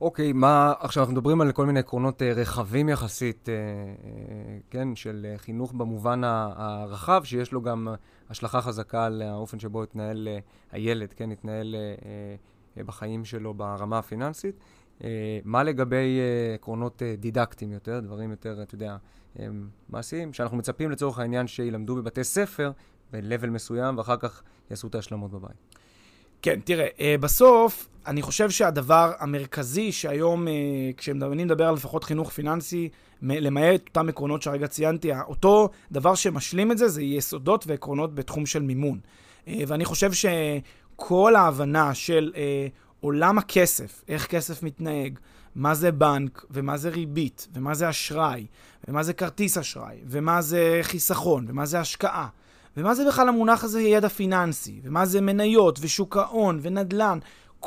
אוקיי, 0.00 0.32
מה, 0.32 0.72
עכשיו 0.80 1.02
אנחנו 1.02 1.14
מדברים 1.14 1.40
על 1.40 1.52
כל 1.52 1.66
מיני 1.66 1.78
עקרונות 1.78 2.22
אה, 2.22 2.32
רחבים 2.32 2.88
יחסית, 2.88 3.48
אה, 3.48 3.54
אה, 3.54 4.58
כן, 4.70 4.96
של 4.96 5.26
חינוך 5.36 5.72
במובן 5.72 6.24
הרחב, 6.24 7.24
שיש 7.24 7.52
לו 7.52 7.62
גם 7.62 7.88
השלכה 8.30 8.60
חזקה 8.60 9.04
על 9.04 9.22
האופן 9.22 9.58
שבו 9.58 9.84
יתנהל 9.84 10.28
אה, 10.28 10.38
הילד, 10.72 11.12
כן, 11.12 11.30
אה, 11.30 12.84
בחיים 12.84 13.24
שלו 13.24 13.54
ברמה 13.54 13.98
הפיננסית. 13.98 14.54
מה 15.44 15.62
לגבי 15.62 16.20
עקרונות 16.54 17.02
דידקטיים 17.18 17.72
יותר, 17.72 18.00
דברים 18.00 18.30
יותר, 18.30 18.62
אתה 18.62 18.74
יודע, 18.74 18.96
מעשיים, 19.88 20.32
שאנחנו 20.32 20.56
מצפים 20.56 20.90
לצורך 20.90 21.18
העניין 21.18 21.46
שילמדו 21.46 21.96
בבתי 21.96 22.24
ספר 22.24 22.72
ב-level 23.12 23.46
מסוים, 23.46 23.98
ואחר 23.98 24.16
כך 24.16 24.42
יעשו 24.70 24.88
את 24.88 24.94
ההשלמות 24.94 25.30
בבית. 25.30 25.76
כן, 26.42 26.60
תראה, 26.60 27.16
בסוף, 27.20 27.88
אני 28.06 28.22
חושב 28.22 28.50
שהדבר 28.50 29.12
המרכזי 29.18 29.92
שהיום, 29.92 30.46
uh, 30.46 30.50
כשאני 30.96 31.44
מדבר 31.44 31.68
על 31.68 31.74
לפחות 31.74 32.04
חינוך 32.04 32.30
פיננסי, 32.30 32.88
למעט 33.22 33.80
אותם 33.88 34.08
עקרונות 34.08 34.42
שהרגע 34.42 34.66
ציינתי, 34.66 35.10
אותו 35.28 35.68
דבר 35.92 36.14
שמשלים 36.14 36.72
את 36.72 36.78
זה, 36.78 36.88
זה 36.88 37.02
יסודות 37.02 37.64
ועקרונות 37.66 38.14
בתחום 38.14 38.46
של 38.46 38.62
מימון. 38.62 38.98
Uh, 39.46 39.50
ואני 39.66 39.84
חושב 39.84 40.10
שכל 40.12 41.36
ההבנה 41.36 41.94
של 41.94 42.32
uh, 42.34 42.38
עולם 43.00 43.38
הכסף, 43.38 44.04
איך 44.08 44.26
כסף 44.26 44.62
מתנהג, 44.62 45.18
מה 45.54 45.74
זה 45.74 45.92
בנק, 45.92 46.44
ומה 46.50 46.76
זה 46.76 46.88
ריבית, 46.88 47.48
ומה 47.54 47.74
זה 47.74 47.88
אשראי, 47.88 48.46
ומה 48.88 49.02
זה 49.02 49.12
כרטיס 49.12 49.58
אשראי, 49.58 49.96
ומה 50.06 50.42
זה 50.42 50.78
חיסכון, 50.82 51.44
ומה 51.48 51.66
זה 51.66 51.80
השקעה, 51.80 52.28
ומה 52.76 52.94
זה 52.94 53.06
בכלל 53.08 53.28
המונח 53.28 53.64
הזה 53.64 53.80
ידע 53.80 54.08
פיננסי, 54.08 54.80
ומה 54.84 55.06
זה 55.06 55.20
מניות, 55.20 55.78
ושוק 55.82 56.16
ההון, 56.16 56.58
ונדל"ן. 56.62 57.18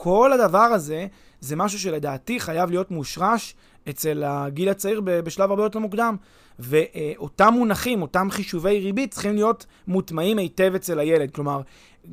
כל 0.04 0.34
הדבר 0.34 0.58
הזה 0.58 1.08
זה 1.42 1.56
משהו 1.56 1.80
שלדעתי 1.80 2.40
חייב 2.40 2.70
להיות 2.70 2.92
מושרש 2.92 3.56
אצל 3.90 4.24
הגיל 4.26 4.70
הצעיר 4.70 5.02
בשלב 5.06 5.50
הרבה 5.50 5.64
יותר 5.64 5.80
מוקדם. 5.80 6.16
ואותם 6.60 7.54
מונחים, 7.54 8.02
אותם 8.02 8.28
חישובי 8.32 8.80
ריבית, 8.80 9.12
צריכים 9.12 9.36
להיות 9.36 9.66
מוטמעים 9.88 10.38
היטב 10.38 10.76
אצל 10.76 11.00
הילד. 11.00 11.32
כלומר, 11.32 11.62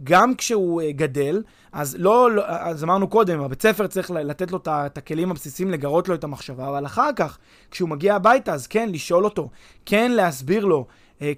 גם 0.05 0.35
כשהוא 0.35 0.83
אה, 0.83 0.93
גדל, 0.93 1.43
אז 1.73 1.97
לא, 1.99 2.31
לא, 2.31 2.43
אז 2.47 2.85
אמרנו 2.85 3.09
קודם, 3.09 3.41
הבית 3.41 3.63
ספר 3.63 3.87
צריך 3.87 4.11
לתת 4.11 4.51
לו 4.51 4.59
את 4.67 4.99
הכלים 4.99 5.31
הבסיסיים, 5.31 5.71
לגרות 5.71 6.09
לו 6.09 6.15
את 6.15 6.25
המחשבה, 6.25 6.69
אבל 6.69 6.87
אחר 6.87 7.11
כך, 7.17 7.39
כשהוא 7.71 7.89
מגיע 7.89 8.15
הביתה, 8.15 8.55
אז 8.55 8.67
כן, 8.67 8.89
לשאול 8.93 9.25
אותו, 9.25 9.51
כן 9.87 10.11
להסביר 10.11 10.65
לו, 10.65 10.87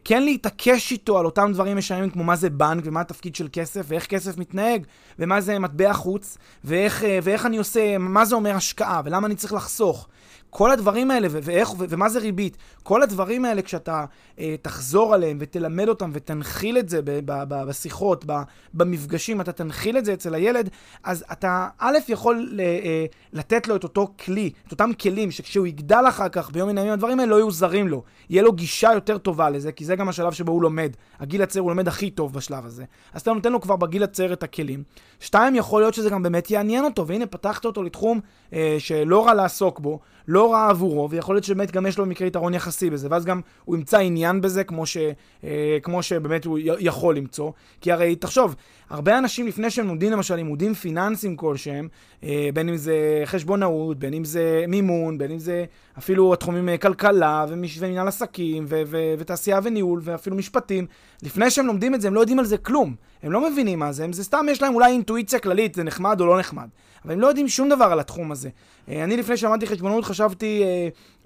כן 0.05 0.23
להתעקש 0.23 0.93
איתו 0.93 1.19
על 1.19 1.25
אותם 1.25 1.51
דברים 1.53 1.77
משעמים 1.77 2.11
כמו 2.11 2.25
מה 2.25 2.37
זה 2.37 2.51
בנק 2.51 2.85
ומה 2.87 3.01
התפקיד 3.01 3.35
של 3.35 3.49
כסף 3.53 3.85
ואיך 3.89 4.07
כסף 4.07 4.39
מתנהג 4.39 4.87
ומה 5.19 5.41
זה 5.41 5.59
מטבע 5.59 5.93
חוץ 5.93 6.39
ואיך, 6.65 7.05
אה, 7.05 7.19
ואיך 7.23 7.47
אני 7.47 7.57
עושה, 7.57 7.99
מה 7.99 8.25
זה 8.25 8.35
אומר 8.35 8.57
השקעה 8.57 9.03
ולמה 9.05 9.27
אני 9.27 9.35
צריך 9.35 9.53
לחסוך 9.53 10.09
כל 10.57 10.71
הדברים 10.71 11.11
האלה, 11.11 11.29
ואיך, 11.31 11.71
ומה 11.79 12.09
זה 12.09 12.19
ריבית, 12.19 12.57
כל 12.83 13.03
הדברים 13.03 13.45
האלה, 13.45 13.63
כשאתה 13.63 14.05
אה, 14.39 14.55
תחזור 14.63 15.15
עליהם 15.15 15.37
ותלמד 15.41 15.89
אותם 15.89 16.11
ותנחיל 16.13 16.79
את 16.79 16.89
זה 16.89 17.03
ב- 17.03 17.11
ב- 17.11 17.45
ב- 17.49 17.65
בשיחות, 17.69 18.25
ב- 18.27 18.43
במפגשים, 18.75 19.41
אתה 19.41 19.53
תנחיל 19.53 19.99
את 19.99 20.05
זה 20.05 20.13
אצל 20.13 20.35
הילד, 20.35 20.71
אז 21.05 21.25
אתה, 21.33 21.69
א', 21.79 21.99
יכול 22.09 22.49
ל- 22.53 22.61
אה, 22.61 23.07
לתת 23.33 23.69
לו 23.69 23.77
את 23.77 23.85
אותו 23.85 24.09
כלי, 24.25 24.51
את 24.67 24.73
אותם 24.73 24.91
כלים, 25.01 25.31
שכשהוא 25.31 25.67
יגדל 25.67 26.05
אחר 26.09 26.29
כך 26.29 26.51
ביום 26.51 26.69
מן 26.69 26.79
הימים, 26.79 26.93
הדברים 26.93 27.21
האלה 27.21 27.31
לא 27.31 27.37
יהיו 27.37 27.51
זרים 27.51 27.89
לו. 27.89 28.03
יהיה 28.31 28.43
לו 28.43 28.53
גישה 28.53 28.91
יותר 28.95 29.19
טובה 29.19 29.51
לזה, 29.51 29.73
כי 29.73 29.85
זה 29.85 29.97
גם 29.97 30.09
השלב 30.09 30.33
שבו 30.33 30.53
הוא 30.53 30.63
לומד. 30.63 30.93
הגיל 31.21 31.43
הצעיר 31.43 31.63
הוא 31.63 31.71
לומד 31.71 31.89
הכי 31.89 32.11
טוב 32.11 32.33
בשלב 32.33 32.67
הזה. 32.67 32.85
אז 33.13 33.21
אתה 33.21 33.33
נותן 33.33 33.53
לו 33.53 33.61
כבר 33.61 33.77
בגיל 33.77 34.03
הצעיר 34.03 34.33
את 34.33 34.43
הכלים. 34.43 34.83
שתיים, 35.21 35.55
יכול 35.55 35.83
להיות 35.83 35.95
שזה 35.95 36.11
גם 36.11 36.23
באמת 36.23 36.51
יעניין 36.51 36.85
אותו, 36.85 37.07
והנה, 37.07 37.27
פתחת 37.27 37.65
אותו 37.65 37.83
לתחום 37.83 38.21
אה, 38.53 38.77
שלא 38.79 39.27
רע 39.27 39.35
לעסוק 39.35 39.81
בו, 39.81 40.01
לא 40.29 40.53
רע 40.53 40.69
עבורו, 40.69 41.11
ויכול 41.11 41.35
להיות 41.35 41.45
שבאמת 41.45 41.71
גם 41.71 41.87
יש 41.87 41.99
לו 41.99 42.07
מקרה 42.07 42.29
יתרון 42.29 42.55
יחסי 42.55 42.91
בזה, 42.91 43.09
ואז 43.11 43.25
גם 43.25 43.41
הוא 43.65 43.77
ימצא 43.77 43.99
עניין 43.99 44.41
בזה 44.41 44.65
כמו, 44.65 44.87
ש, 44.87 44.97
אה, 45.45 45.79
כמו 45.83 46.03
שבאמת 46.03 46.45
הוא 46.45 46.59
יכול 46.79 47.17
למצוא. 47.17 47.53
כי 47.81 47.93
הרי, 47.93 48.17
תחשוב, 48.17 48.55
הרבה 48.91 49.19
אנשים 49.19 49.47
לפני 49.47 49.71
שהם 49.71 49.87
לומדים 49.89 50.13
למשל 50.13 50.35
לימודים 50.35 50.75
פיננסיים 50.75 51.37
כלשהם, 51.37 51.89
אה, 52.25 52.49
בין 52.55 52.69
אם 52.69 52.77
זה 52.77 53.23
חשבונאות, 53.25 53.99
בין 53.99 54.15
אם 54.15 54.25
זה 54.25 54.65
מימון, 54.69 55.19
בין 55.19 55.31
אם 55.31 55.39
זה 55.39 55.65
אפילו 55.99 56.33
התחומים 56.33 56.69
אה, 56.69 56.79
כלכלה 56.79 57.45
ומנהל 57.49 58.09
עסקים 58.09 58.65
ו- 58.69 58.83
ו- 58.87 59.15
ותעשייה 59.19 59.61
וניהול 59.63 60.01
ואפילו 60.05 60.37
משפטים, 60.37 60.87
לפני 61.23 61.51
שהם 61.51 61.67
לומדים 61.67 61.95
את 61.95 62.01
זה 62.01 62.09
הם 62.09 62.15
לא 62.15 62.21
יודעים 62.21 62.39
על 62.39 62.45
זה 62.45 62.59
כלום. 62.59 62.95
הם 63.23 63.33
לא 63.33 63.51
מבינים 63.51 63.79
מה 63.79 63.93
זה, 63.93 64.05
הם 64.05 64.13
זה 64.13 64.25
סתם 64.25 64.47
יש 64.51 64.63
להם 64.63 64.75
אולי 64.75 64.93
אינטואיציה 64.93 65.39
כללית, 65.39 65.75
זה 65.75 65.83
נחמד 65.83 66.21
או 66.21 66.27
לא 66.27 66.39
נחמד. 66.39 66.69
אבל 67.05 67.15
הם 67.15 67.21
לא 67.21 67.27
יודעים 67.27 67.49
שום 67.49 67.69
דבר 67.69 67.85
על 67.85 68.01
התחום 68.01 68.33
הזה. 68.33 68.49
אה, 68.89 69.05
אני 69.05 69.17
לפני 69.17 69.37
שלמדתי 69.37 69.67
חשבונאות 69.67 70.05
חשבתי 70.05 70.63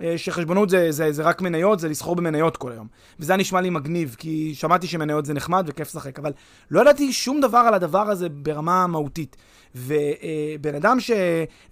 אה, 0.00 0.18
שחשבונאות 0.18 0.70
זה, 0.70 0.92
זה, 0.92 1.12
זה 1.12 1.22
רק 1.22 1.42
מניות, 1.42 1.80
זה 1.80 1.88
לסחור 1.88 2.16
במניות 2.16 2.56
כל 2.56 2.72
היום. 2.72 2.86
וזה 3.20 3.36
נשמע 3.36 3.60
לי 3.60 3.70
מגניב, 3.70 4.16
כי 4.18 4.54
שמעתי 4.54 4.86
שמניות 4.86 5.26
זה 5.26 5.34
נחמד 5.34 5.64
וכיף 5.68 5.88
לשחק, 5.88 6.18
אבל 6.18 6.32
לא 6.70 6.80
ידעתי 6.80 7.12
שום 7.12 7.40
דבר 7.40 7.58
על 7.58 7.74
הדבר 7.74 8.10
הזה 8.10 8.28
ברמה 8.28 8.86
מהותית. 8.86 9.36
ובן 9.74 10.74
אדם 10.76 11.00
ש... 11.00 11.10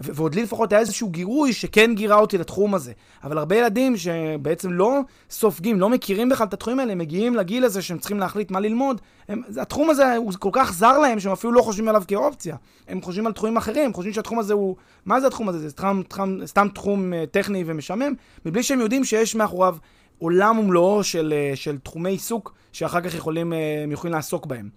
ועוד 0.00 0.34
לי 0.34 0.42
לפחות 0.42 0.72
היה 0.72 0.80
איזשהו 0.80 1.10
גירוי 1.10 1.52
שכן 1.52 1.94
גירה 1.94 2.16
אותי 2.16 2.38
לתחום 2.38 2.74
הזה. 2.74 2.87
אבל 3.24 3.38
הרבה 3.38 3.56
ילדים 3.56 3.96
שבעצם 3.96 4.72
לא 4.72 5.00
סופגים, 5.30 5.80
לא 5.80 5.88
מכירים 5.88 6.28
בכלל 6.28 6.46
את 6.46 6.54
התחומים 6.54 6.80
האלה, 6.80 6.94
מגיעים 6.94 7.36
לגיל 7.36 7.64
הזה 7.64 7.82
שהם 7.82 7.98
צריכים 7.98 8.18
להחליט 8.18 8.50
מה 8.50 8.60
ללמוד. 8.60 9.00
הם... 9.28 9.42
התחום 9.60 9.90
הזה 9.90 10.16
הוא 10.16 10.32
כל 10.38 10.50
כך 10.52 10.72
זר 10.72 10.98
להם 10.98 11.20
שהם 11.20 11.32
אפילו 11.32 11.52
לא 11.52 11.62
חושבים 11.62 11.88
עליו 11.88 12.02
כאופציה. 12.08 12.56
הם 12.88 13.02
חושבים 13.02 13.26
על 13.26 13.32
תחומים 13.32 13.56
אחרים, 13.56 13.92
חושבים 13.92 14.14
שהתחום 14.14 14.38
הזה 14.38 14.54
הוא... 14.54 14.76
מה 15.06 15.20
זה 15.20 15.26
התחום 15.26 15.48
הזה? 15.48 15.58
זה 15.58 15.70
סתם, 15.70 16.02
סתם, 16.12 16.38
סתם 16.46 16.68
תחום 16.74 17.12
אה, 17.12 17.24
טכני 17.30 17.64
ומשעמם, 17.66 18.12
מבלי 18.46 18.62
שהם 18.62 18.80
יודעים 18.80 19.04
שיש 19.04 19.34
מאחוריו 19.34 19.76
עולם 20.18 20.58
ומלואו 20.58 21.04
של, 21.04 21.34
אה, 21.36 21.56
של 21.56 21.78
תחומי 21.78 22.10
עיסוק 22.10 22.54
שאחר 22.72 23.00
כך 23.00 23.14
יכולים, 23.14 23.52
אה, 23.52 23.84
יכולים 23.90 24.14
לעסוק 24.14 24.46
בהם. 24.46 24.68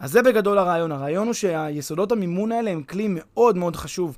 אז 0.00 0.12
זה 0.12 0.22
בגדול 0.22 0.58
הרעיון. 0.58 0.92
הרעיון 0.92 1.26
הוא 1.26 1.34
שהיסודות 1.34 2.12
המימון 2.12 2.52
האלה 2.52 2.70
הם 2.70 2.82
כלי 2.82 3.06
מאוד 3.10 3.56
מאוד 3.56 3.76
חשוב 3.76 4.16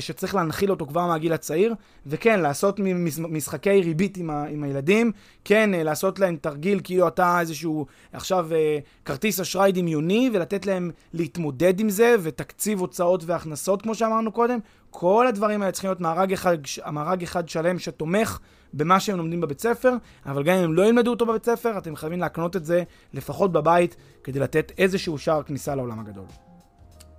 שצריך 0.00 0.34
להנחיל 0.34 0.70
אותו 0.70 0.86
כבר 0.86 1.06
מהגיל 1.06 1.32
הצעיר, 1.32 1.74
וכן, 2.06 2.40
לעשות 2.40 2.80
משחקי 3.18 3.82
ריבית 3.82 4.16
עם, 4.16 4.30
ה, 4.30 4.44
עם 4.44 4.64
הילדים, 4.64 5.12
כן, 5.44 5.74
אה, 5.74 5.82
לעשות 5.82 6.18
להם 6.18 6.36
תרגיל 6.36 6.80
כאילו 6.84 7.08
אתה 7.08 7.40
איזשהו 7.40 7.86
עכשיו 8.12 8.52
אה, 8.52 8.78
כרטיס 9.04 9.40
אשראי 9.40 9.72
דמיוני, 9.72 10.30
ולתת 10.32 10.66
להם 10.66 10.90
להתמודד 11.12 11.80
עם 11.80 11.88
זה, 11.88 12.16
ותקציב 12.22 12.80
הוצאות 12.80 13.24
והכנסות, 13.24 13.82
כמו 13.82 13.94
שאמרנו 13.94 14.32
קודם. 14.32 14.58
כל 14.90 15.26
הדברים 15.26 15.62
האלה 15.62 15.72
צריכים 15.72 15.88
להיות 15.88 16.00
מארג 16.00 16.32
אחד, 16.32 16.58
מארג 16.92 17.22
אחד 17.22 17.48
שלם 17.48 17.78
שתומך 17.78 18.38
במה 18.72 19.00
שהם 19.00 19.18
לומדים 19.18 19.40
בבית 19.40 19.60
ספר, 19.60 19.94
אבל 20.26 20.42
גם 20.42 20.56
אם 20.56 20.64
הם 20.64 20.72
לא 20.72 20.82
ילמדו 20.82 21.10
אותו 21.10 21.26
בבית 21.26 21.44
ספר, 21.44 21.78
אתם 21.78 21.96
חייבים 21.96 22.20
להקנות 22.20 22.56
את 22.56 22.64
זה 22.64 22.82
לפחות 23.12 23.52
בבית, 23.52 23.96
כדי 24.24 24.38
לתת 24.38 24.72
איזשהו 24.78 25.18
שער 25.18 25.42
כניסה 25.42 25.74
לעולם 25.74 26.00
הגדול. 26.00 26.24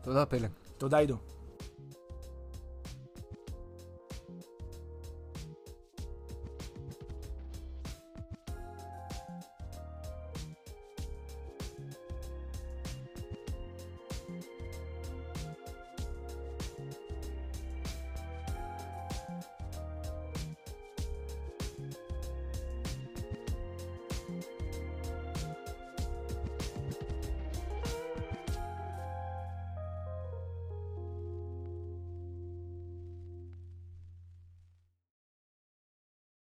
תודה, 0.04 0.26
פלא. 0.26 0.48
תודה, 0.78 0.98
עידו. 0.98 1.43